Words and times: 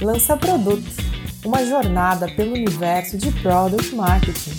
Lança 0.00 0.36
Produto, 0.36 0.86
uma 1.44 1.64
jornada 1.66 2.28
pelo 2.36 2.52
universo 2.52 3.18
de 3.18 3.32
Product 3.42 3.96
Marketing. 3.96 4.52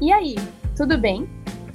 E 0.00 0.10
aí, 0.10 0.34
tudo 0.74 0.96
bem? 0.96 1.28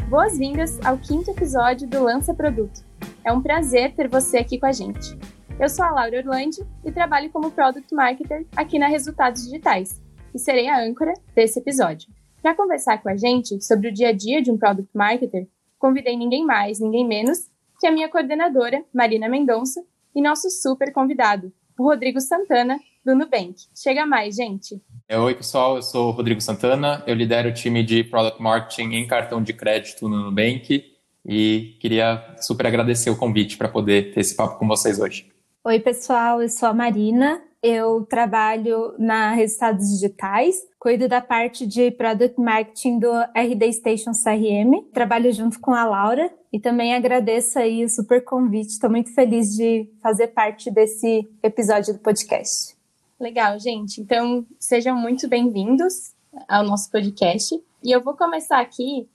Boas-vindas 0.09 0.79
ao 0.83 0.97
quinto 0.97 1.29
episódio 1.29 1.87
do 1.87 2.03
Lança 2.03 2.33
Produto. 2.33 2.83
É 3.23 3.31
um 3.31 3.41
prazer 3.41 3.93
ter 3.93 4.07
você 4.07 4.39
aqui 4.39 4.59
com 4.59 4.65
a 4.65 4.71
gente. 4.71 5.15
Eu 5.59 5.69
sou 5.69 5.85
a 5.85 5.91
Laura 5.91 6.17
Orlandi 6.17 6.65
e 6.83 6.91
trabalho 6.91 7.29
como 7.29 7.51
Product 7.51 7.93
Marketer 7.93 8.47
aqui 8.55 8.79
na 8.79 8.87
Resultados 8.87 9.43
Digitais 9.43 10.01
e 10.33 10.39
serei 10.39 10.67
a 10.67 10.81
âncora 10.81 11.13
desse 11.35 11.59
episódio. 11.59 12.09
Para 12.41 12.55
conversar 12.55 12.97
com 13.03 13.09
a 13.09 13.15
gente 13.15 13.63
sobre 13.63 13.89
o 13.89 13.93
dia 13.93 14.09
a 14.09 14.11
dia 14.11 14.41
de 14.41 14.49
um 14.49 14.57
Product 14.57 14.89
Marketer, 14.97 15.47
convidei 15.77 16.17
ninguém 16.17 16.43
mais, 16.43 16.79
ninguém 16.79 17.07
menos 17.07 17.51
que 17.79 17.85
a 17.85 17.91
minha 17.91 18.09
coordenadora, 18.09 18.83
Marina 18.91 19.29
Mendonça, 19.29 19.83
e 20.15 20.21
nosso 20.21 20.49
super 20.49 20.91
convidado, 20.91 21.53
o 21.77 21.83
Rodrigo 21.83 22.19
Santana, 22.19 22.79
do 23.05 23.15
Nubank. 23.15 23.55
Chega 23.75 24.05
mais, 24.07 24.35
gente! 24.35 24.81
É, 25.07 25.19
oi, 25.19 25.35
pessoal, 25.35 25.75
eu 25.75 25.83
sou 25.83 26.09
o 26.09 26.11
Rodrigo 26.11 26.41
Santana, 26.41 27.03
eu 27.05 27.13
lidero 27.13 27.49
o 27.49 27.53
time 27.53 27.83
de 27.83 28.03
Product 28.03 28.41
Marketing 28.41 28.95
em 28.95 29.07
cartão 29.07 29.41
de 29.41 29.53
crédito 29.53 30.09
no 30.09 30.23
Nubank 30.23 30.83
e 31.23 31.77
queria 31.79 32.35
super 32.39 32.65
agradecer 32.65 33.11
o 33.11 33.17
convite 33.17 33.55
para 33.55 33.69
poder 33.69 34.13
ter 34.13 34.19
esse 34.19 34.35
papo 34.35 34.57
com 34.57 34.67
vocês 34.67 34.99
hoje. 34.99 35.31
Oi, 35.63 35.79
pessoal, 35.79 36.41
eu 36.41 36.49
sou 36.49 36.69
a 36.69 36.73
Marina. 36.73 37.39
Eu 37.61 38.03
trabalho 38.09 38.95
na 38.97 39.31
Resultados 39.31 39.87
Digitais, 39.91 40.55
cuido 40.81 41.07
da 41.07 41.21
parte 41.21 41.67
de 41.67 41.91
Product 41.91 42.41
Marketing 42.41 42.97
do 42.97 43.11
RD 43.35 43.71
Station 43.71 44.13
CRM, 44.13 44.81
trabalho 44.91 45.31
junto 45.31 45.59
com 45.59 45.75
a 45.75 45.85
Laura 45.85 46.33
e 46.51 46.59
também 46.59 46.95
agradeço 46.95 47.59
aí 47.59 47.85
o 47.85 47.89
super 47.89 48.25
convite. 48.25 48.69
Estou 48.69 48.89
muito 48.89 49.13
feliz 49.13 49.55
de 49.55 49.87
fazer 50.01 50.29
parte 50.29 50.71
desse 50.71 51.29
episódio 51.43 51.93
do 51.93 51.99
podcast. 51.99 52.75
Legal, 53.19 53.59
gente. 53.59 54.01
Então, 54.01 54.43
sejam 54.59 54.97
muito 54.97 55.27
bem-vindos 55.27 56.15
ao 56.49 56.63
nosso 56.63 56.89
podcast. 56.89 57.63
E 57.83 57.91
eu 57.91 58.01
vou 58.01 58.15
começar 58.15 58.59
aqui 58.59 59.07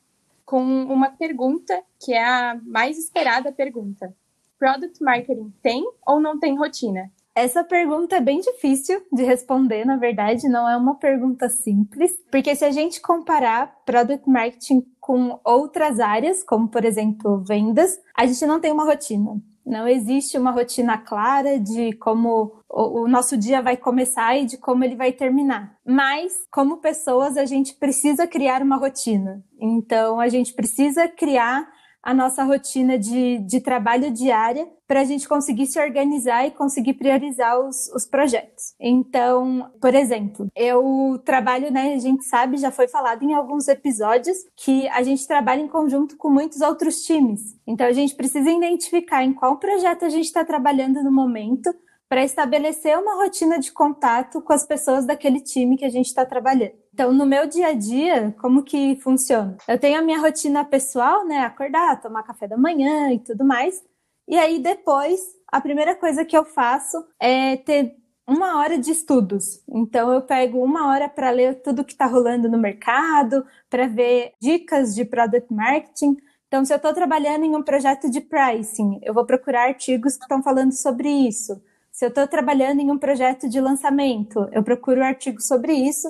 com 0.45 0.63
uma 0.63 1.11
pergunta 1.11 1.83
que 1.99 2.13
é 2.13 2.25
a 2.25 2.61
mais 2.65 2.97
esperada 2.97 3.51
pergunta. 3.51 4.15
Product 4.57 5.03
Marketing 5.03 5.53
tem 5.61 5.85
ou 6.07 6.21
não 6.21 6.39
tem 6.39 6.57
rotina? 6.57 7.11
Essa 7.37 7.63
pergunta 7.63 8.17
é 8.17 8.21
bem 8.21 8.41
difícil 8.41 9.03
de 9.13 9.23
responder, 9.23 9.85
na 9.85 9.99
verdade, 9.99 10.49
não 10.49 10.67
é 10.67 10.75
uma 10.75 10.95
pergunta 10.95 11.51
simples, 11.51 12.11
porque 12.31 12.57
se 12.57 12.65
a 12.65 12.71
gente 12.71 12.99
comparar 12.99 13.77
Product 13.85 14.27
Marketing 14.27 14.83
com 14.99 15.39
outras 15.45 16.01
áreas, 16.01 16.43
como 16.43 16.67
por 16.67 16.83
exemplo 16.83 17.45
vendas, 17.45 18.01
a 18.17 18.25
gente 18.25 18.47
não 18.47 18.59
tem 18.59 18.73
uma 18.73 18.87
rotina. 18.87 19.39
Não 19.67 19.87
existe 19.87 20.39
uma 20.39 20.51
rotina 20.51 20.97
clara 20.97 21.61
de 21.61 21.93
como 21.95 22.53
o, 22.71 23.07
nosso 23.07 23.37
dia 23.37 23.61
vai 23.61 23.77
começar 23.77 24.35
e 24.39 24.47
de 24.47 24.57
como 24.57 24.83
ele 24.85 24.97
vai 24.97 25.13
terminar. 25.13 25.77
Mas, 25.85 26.33
como 26.51 26.79
pessoas, 26.79 27.37
a 27.37 27.45
gente 27.45 27.75
precisa 27.75 28.27
criar 28.27 28.63
uma 28.63 28.77
rotina. 28.77 29.45
Então, 29.61 30.21
a 30.21 30.29
gente 30.29 30.55
precisa 30.55 31.09
criar 31.09 31.69
a 32.07 32.15
nossa 32.15 32.45
rotina 32.45 32.97
de, 32.97 33.39
de 33.39 33.59
trabalho 33.59 34.13
diária 34.13 34.65
para 34.87 35.01
a 35.01 35.05
gente 35.05 35.29
conseguir 35.29 35.67
se 35.67 35.77
organizar 35.81 36.47
e 36.47 36.53
conseguir 36.53 36.95
priorizar 36.95 37.59
os, 37.59 37.89
os 37.89 38.07
projetos. 38.07 38.77
Então, 38.79 39.73
por 39.81 39.93
exemplo, 39.93 40.47
eu 40.55 41.21
trabalho, 41.25 41.69
né, 41.73 41.95
a 41.95 41.99
gente 41.99 42.25
sabe, 42.25 42.59
já 42.59 42.71
foi 42.71 42.87
falado 42.87 43.25
em 43.25 43.35
alguns 43.35 43.67
episódios, 43.67 44.39
que 44.57 44.87
a 44.91 45.03
gente 45.03 45.27
trabalha 45.27 45.63
em 45.63 45.67
conjunto 45.67 46.17
com 46.17 46.31
muitos 46.31 46.61
outros 46.61 47.03
times. 47.03 47.57
Então, 47.67 47.85
a 47.85 47.93
gente 47.93 48.15
precisa 48.15 48.49
identificar 48.49 49.25
em 49.25 49.35
qual 49.35 49.59
projeto 49.59 50.05
a 50.05 50.09
gente 50.09 50.27
está 50.27 50.45
trabalhando 50.45 51.03
no 51.03 51.11
momento 51.11 51.75
para 52.09 52.25
estabelecer 52.25 52.97
uma 52.97 53.17
rotina 53.17 53.59
de 53.59 53.73
contato 53.73 54.41
com 54.41 54.53
as 54.53 54.65
pessoas 54.65 55.05
daquele 55.05 55.41
time 55.41 55.77
que 55.77 55.85
a 55.85 55.91
gente 55.91 56.07
está 56.07 56.25
trabalhando. 56.25 56.75
Então, 56.97 57.13
no 57.13 57.27
meu 57.27 57.47
dia 57.47 57.67
a 57.67 57.73
dia, 57.75 58.35
como 58.41 58.63
que 58.63 58.97
funciona? 59.03 59.55
Eu 59.69 59.79
tenho 59.79 59.99
a 59.99 60.03
minha 60.03 60.19
rotina 60.19 60.65
pessoal, 60.65 61.27
né? 61.27 61.41
Acordar, 61.41 62.01
tomar 62.01 62.23
café 62.23 62.49
da 62.49 62.57
manhã 62.57 63.13
e 63.13 63.19
tudo 63.19 63.45
mais. 63.45 63.85
E 64.27 64.35
aí, 64.35 64.59
depois, 64.59 65.21
a 65.53 65.61
primeira 65.61 65.95
coisa 65.95 66.25
que 66.25 66.35
eu 66.35 66.43
faço 66.43 66.97
é 67.21 67.59
ter 67.59 67.95
uma 68.27 68.59
hora 68.59 68.79
de 68.79 68.93
estudos. 68.93 69.63
Então, 69.69 70.11
eu 70.11 70.23
pego 70.23 70.65
uma 70.65 70.89
hora 70.89 71.07
para 71.07 71.29
ler 71.29 71.61
tudo 71.61 71.85
que 71.85 71.93
está 71.93 72.07
rolando 72.07 72.49
no 72.49 72.57
mercado, 72.57 73.45
para 73.69 73.87
ver 73.87 74.33
dicas 74.41 74.95
de 74.95 75.05
product 75.05 75.53
marketing. 75.53 76.17
Então, 76.49 76.65
se 76.65 76.73
eu 76.73 76.79
estou 76.79 76.95
trabalhando 76.95 77.45
em 77.45 77.55
um 77.55 77.63
projeto 77.63 78.11
de 78.11 78.23
pricing, 78.23 79.01
eu 79.03 79.13
vou 79.13 79.27
procurar 79.27 79.69
artigos 79.69 80.17
que 80.17 80.23
estão 80.23 80.43
falando 80.43 80.73
sobre 80.73 81.11
isso. 81.11 81.63
Se 81.93 82.07
eu 82.07 82.09
estou 82.09 82.27
trabalhando 82.27 82.81
em 82.81 82.91
um 82.91 82.97
projeto 82.97 83.51
de 83.51 83.61
lançamento, 83.61 84.49
eu 84.51 84.63
procuro 84.63 85.05
artigos 85.05 85.47
sobre 85.47 85.75
isso 85.75 86.09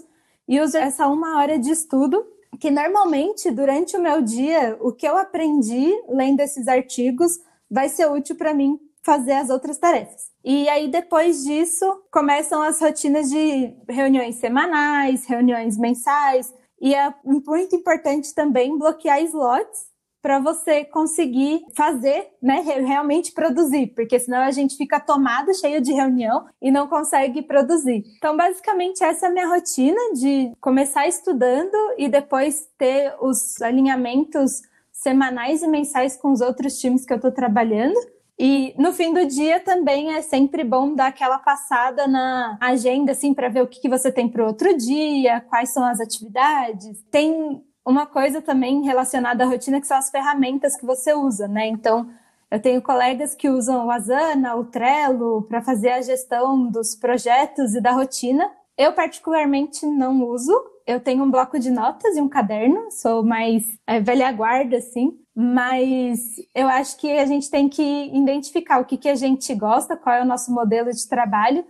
e 0.49 0.61
uso 0.61 0.77
essa 0.77 1.09
uma 1.09 1.39
hora 1.39 1.59
de 1.59 1.71
estudo, 1.71 2.25
que 2.61 2.71
normalmente, 2.71 3.51
durante 3.51 3.97
o 3.97 4.01
meu 4.01 4.23
dia, 4.23 4.77
o 4.81 4.93
que 4.93 5.07
eu 5.07 5.17
aprendi 5.17 5.93
lendo 6.09 6.41
esses 6.41 6.69
artigos 6.69 7.39
vai 7.71 7.89
ser 7.89 8.11
útil 8.11 8.37
para 8.37 8.55
mim 8.55 8.79
fazer 9.03 9.33
as 9.33 9.51
outras 9.51 9.79
tarefas. 9.79 10.31
E 10.45 10.69
aí, 10.69 10.89
depois 10.89 11.45
disso, 11.45 11.84
começam 12.11 12.62
as 12.62 12.81
rotinas 12.81 13.29
de 13.31 13.75
reuniões 13.89 14.37
semanais, 14.37 15.27
reuniões 15.27 15.77
mensais, 15.77 16.53
e 16.81 16.95
é 16.95 17.13
muito 17.25 17.77
importante 17.77 18.34
também 18.34 18.77
bloquear 18.78 19.23
slots 19.23 19.96
para 20.26 20.41
você 20.41 20.84
conseguir 20.84 21.64
fazer, 21.72 22.31
né, 22.42 22.60
realmente 22.60 23.31
produzir, 23.31 23.92
porque 23.94 24.19
senão 24.19 24.38
a 24.38 24.50
gente 24.50 24.76
fica 24.76 24.98
tomado, 24.98 25.54
cheio 25.54 25.81
de 25.81 25.92
reunião 25.92 26.47
e 26.60 26.69
não 26.69 26.88
consegue 26.88 27.42
produzir. 27.42 28.03
Então, 28.19 28.36
basicamente, 28.36 29.04
essa 29.04 29.26
é 29.26 29.28
a 29.28 29.32
minha 29.32 29.47
rotina 29.47 30.00
de 30.15 30.50
começar 30.60 31.06
estudando 31.06 31.76
e 31.97 32.09
depois 32.09 32.69
ter 32.76 33.15
os 33.20 33.62
alinhamentos 33.62 34.62
semanais 34.91 35.62
e 35.62 35.69
mensais 35.69 36.16
com 36.16 36.32
os 36.32 36.41
outros 36.41 36.76
times 36.81 37.06
que 37.06 37.12
eu 37.12 37.19
estou 37.19 37.31
trabalhando. 37.31 37.97
E 38.36 38.75
no 38.76 38.92
fim 38.92 39.15
do 39.15 39.25
dia 39.26 39.60
também 39.60 40.12
é 40.12 40.22
sempre 40.22 40.65
bom 40.65 40.92
dar 40.92 41.06
aquela 41.06 41.38
passada 41.38 42.09
na 42.09 42.59
agenda, 42.60 43.12
assim, 43.12 43.32
para 43.32 43.48
ver 43.48 43.62
o 43.62 43.69
que, 43.69 43.81
que 43.81 43.88
você 43.88 44.10
tem 44.10 44.28
para 44.28 44.44
outro 44.44 44.76
dia, 44.76 45.41
quais 45.42 45.69
são 45.69 45.84
as 45.84 46.00
atividades. 46.00 47.00
Tem 47.12 47.62
uma 47.86 48.04
coisa 48.04 48.42
também 48.42 48.82
relacionada 48.82 49.44
à 49.44 49.47
rotina 49.47 49.80
que 49.80 49.86
são 49.86 49.97
as 49.97 50.10
ferramentas 50.10 50.76
que 50.76 50.84
você 50.84 51.14
usa, 51.14 51.47
né? 51.47 51.69
Então, 51.69 52.10
eu 52.50 52.60
tenho 52.60 52.82
colegas 52.82 53.32
que 53.32 53.48
usam 53.48 53.86
o 53.86 53.91
Asana, 53.91 54.56
o 54.56 54.64
Trello 54.64 55.42
para 55.42 55.62
fazer 55.62 55.91
a 55.91 56.02
gestão 56.02 56.69
dos 56.69 56.97
projetos 56.97 57.76
e 57.76 57.80
da 57.80 57.92
rotina. 57.92 58.50
Eu 58.76 58.92
particularmente 58.92 59.86
não 59.86 60.24
uso. 60.24 60.52
Eu 60.84 61.00
tenho 61.00 61.24
um 61.24 61.30
bloco 61.30 61.58
de 61.58 61.70
notas 61.70 62.16
e 62.16 62.20
um 62.20 62.28
caderno, 62.28 62.91
sou 62.91 63.24
mais 63.24 63.64
é, 63.86 64.00
velha 64.00 64.30
guarda, 64.32 64.76
assim. 64.76 65.18
Mas 65.34 66.36
eu 66.54 66.68
acho 66.68 66.97
que 66.97 67.10
a 67.18 67.26
gente 67.26 67.50
tem 67.50 67.68
que 67.68 68.10
identificar 68.12 68.80
o 68.80 68.84
que, 68.84 68.97
que 68.97 69.08
a 69.08 69.14
gente 69.14 69.53
gosta, 69.54 69.97
qual 69.97 70.14
é 70.16 70.22
o 70.22 70.26
nosso 70.26 70.53
modelo 70.53 70.92
de 70.92 71.08
trabalho 71.08 71.64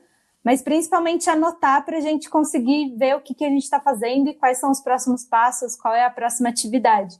mas 0.46 0.62
principalmente 0.62 1.28
anotar 1.28 1.84
para 1.84 1.98
a 1.98 2.00
gente 2.00 2.30
conseguir 2.30 2.94
ver 2.96 3.16
o 3.16 3.20
que, 3.20 3.34
que 3.34 3.44
a 3.44 3.48
gente 3.48 3.64
está 3.64 3.80
fazendo 3.80 4.30
e 4.30 4.34
quais 4.34 4.58
são 4.58 4.70
os 4.70 4.80
próximos 4.80 5.24
passos, 5.24 5.74
qual 5.74 5.92
é 5.92 6.04
a 6.04 6.10
próxima 6.10 6.48
atividade. 6.48 7.16